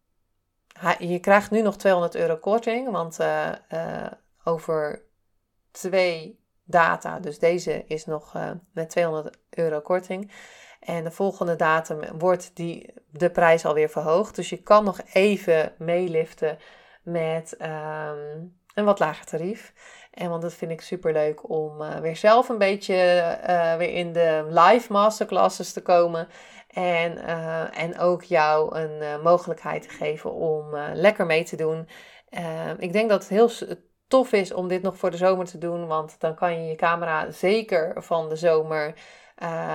je 0.99 1.19
krijgt 1.19 1.51
nu 1.51 1.61
nog 1.61 1.77
200 1.77 2.15
euro 2.15 2.37
korting. 2.37 2.91
Want 2.91 3.19
uh, 3.19 3.47
uh, 3.73 4.07
over 4.43 5.03
twee 5.71 6.39
data. 6.63 7.19
Dus 7.19 7.39
deze 7.39 7.83
is 7.87 8.05
nog 8.05 8.33
met 8.73 8.89
200 8.89 9.37
euro 9.49 9.79
korting. 9.79 10.31
En 10.79 11.03
de 11.03 11.11
volgende 11.11 11.55
datum 11.55 11.99
wordt 12.17 12.51
die, 12.55 12.93
de 13.11 13.29
prijs 13.29 13.65
alweer 13.65 13.89
verhoogd. 13.89 14.35
Dus 14.35 14.49
je 14.49 14.61
kan 14.61 14.83
nog 14.83 14.99
even 15.13 15.73
meeliften 15.77 16.57
met 17.03 17.55
um, 17.61 18.57
een 18.73 18.85
wat 18.85 18.99
lager 18.99 19.25
tarief. 19.25 19.73
En 20.11 20.29
want 20.29 20.41
dat 20.41 20.53
vind 20.53 20.71
ik 20.71 20.81
super 20.81 21.13
leuk 21.13 21.49
om 21.49 21.81
uh, 21.81 21.95
weer 21.95 22.15
zelf 22.15 22.49
een 22.49 22.57
beetje 22.57 22.95
uh, 23.49 23.75
weer 23.75 23.93
in 23.93 24.13
de 24.13 24.47
live 24.49 24.91
masterclasses 24.91 25.73
te 25.73 25.81
komen. 25.81 26.27
En, 26.67 27.17
uh, 27.17 27.79
en 27.79 27.99
ook 27.99 28.23
jou 28.23 28.75
een 28.75 29.21
mogelijkheid 29.21 29.81
te 29.81 29.89
geven 29.89 30.33
om 30.33 30.75
lekker 30.93 31.25
mee 31.25 31.43
te 31.43 31.55
doen. 31.55 31.87
ik 32.77 32.93
denk 32.93 33.09
dat 33.09 33.21
het 33.21 33.29
heel 33.29 33.49
tof 34.07 34.31
is 34.31 34.53
om 34.53 34.67
dit 34.67 34.81
nog 34.81 34.97
voor 34.97 35.11
de 35.11 35.17
zomer 35.17 35.45
te 35.45 35.57
doen. 35.57 35.87
Want 35.87 36.19
dan 36.19 36.35
kan 36.35 36.61
je 36.63 36.69
je 36.69 36.75
camera 36.75 37.31
zeker 37.31 38.03
van 38.03 38.29
de 38.29 38.35
zomer 38.35 38.93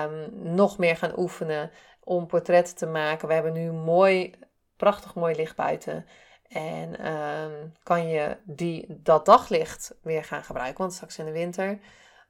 um, 0.05 0.29
nog 0.55 0.79
meer 0.79 0.97
gaan 0.97 1.18
oefenen 1.18 1.70
om 2.05 2.27
portretten 2.27 2.77
te 2.77 2.87
maken. 2.87 3.29
We 3.29 3.35
hebben 3.35 3.53
nu 3.53 3.73
mooi, 3.73 4.35
prachtig 4.77 5.14
mooi 5.14 5.35
licht 5.35 5.57
buiten. 5.57 6.07
En 6.55 7.12
um, 7.12 7.73
kan 7.83 8.09
je 8.09 8.37
die, 8.45 8.87
dat 8.88 9.27
daglicht 9.27 9.95
weer 10.03 10.25
gaan 10.25 10.45
gebruiken. 10.45 10.79
Want 10.79 10.93
straks 10.93 11.19
in 11.19 11.25
de 11.25 11.33
winter, 11.33 11.79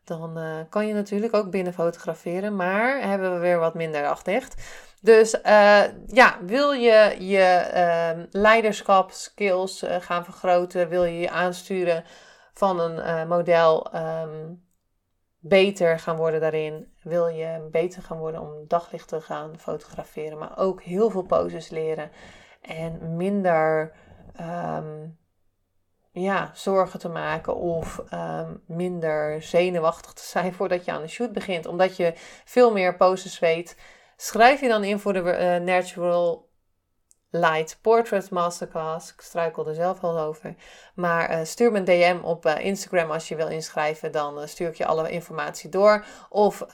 dan 0.04 0.38
uh, 0.38 0.60
kan 0.68 0.86
je 0.86 0.94
natuurlijk 0.94 1.34
ook 1.34 1.50
binnen 1.50 1.72
fotograferen. 1.72 2.56
Maar 2.56 3.00
hebben 3.00 3.32
we 3.32 3.38
weer 3.38 3.58
wat 3.58 3.74
minder 3.74 4.02
daglicht. 4.02 4.62
Dus 5.00 5.34
uh, 5.34 5.82
ja, 6.06 6.38
wil 6.42 6.72
je 6.72 7.16
je 7.18 7.70
uh, 7.74 8.24
leiderschap, 8.30 9.10
skills 9.10 9.82
uh, 9.82 9.96
gaan 10.00 10.24
vergroten? 10.24 10.88
Wil 10.88 11.04
je 11.04 11.18
je 11.18 11.30
aansturen 11.30 12.04
van 12.54 12.80
een 12.80 13.28
model 13.28 13.94
um, 13.94 14.64
beter 15.38 15.98
gaan 15.98 16.16
worden 16.16 16.40
daarin? 16.40 16.92
Wil 17.02 17.26
je 17.26 17.68
beter 17.70 18.02
gaan 18.02 18.18
worden 18.18 18.40
om 18.40 18.64
daglicht 18.68 19.08
te 19.08 19.20
gaan 19.20 19.58
fotograferen? 19.58 20.38
Maar 20.38 20.58
ook 20.58 20.82
heel 20.82 21.10
veel 21.10 21.22
poses 21.22 21.68
leren. 21.68 22.10
En 22.60 23.16
minder 23.16 23.92
um, 24.40 25.18
ja, 26.12 26.50
zorgen 26.54 26.98
te 26.98 27.08
maken 27.08 27.56
of 27.56 28.02
um, 28.12 28.62
minder 28.66 29.42
zenuwachtig 29.42 30.12
te 30.12 30.22
zijn 30.22 30.54
voordat 30.58 30.84
je 30.84 30.92
aan 30.92 31.02
de 31.02 31.08
shoot 31.08 31.32
begint. 31.32 31.66
Omdat 31.66 31.96
je 31.96 32.12
veel 32.44 32.72
meer 32.72 32.96
poses 32.96 33.38
weet. 33.38 33.76
Schrijf 34.16 34.60
je 34.60 34.68
dan 34.68 34.84
in 34.84 34.98
voor 34.98 35.12
de 35.12 35.20
uh, 35.20 35.66
Natural 35.66 36.48
Light 37.36 37.78
Portrait 37.80 38.30
Masterclass. 38.30 39.12
Ik 39.12 39.20
struikel 39.20 39.66
er 39.66 39.74
zelf 39.74 40.02
al 40.02 40.18
over. 40.18 40.54
Maar 40.94 41.30
uh, 41.30 41.38
stuur 41.44 41.72
me 41.72 41.78
een 41.78 41.84
DM 41.84 42.18
op 42.22 42.46
uh, 42.46 42.58
Instagram 42.58 43.10
als 43.10 43.28
je 43.28 43.36
wil 43.36 43.48
inschrijven. 43.48 44.12
Dan 44.12 44.38
uh, 44.38 44.46
stuur 44.46 44.68
ik 44.68 44.74
je 44.74 44.86
alle 44.86 45.10
informatie 45.10 45.70
door. 45.70 46.04
Of 46.28 46.60
um, 46.60 46.66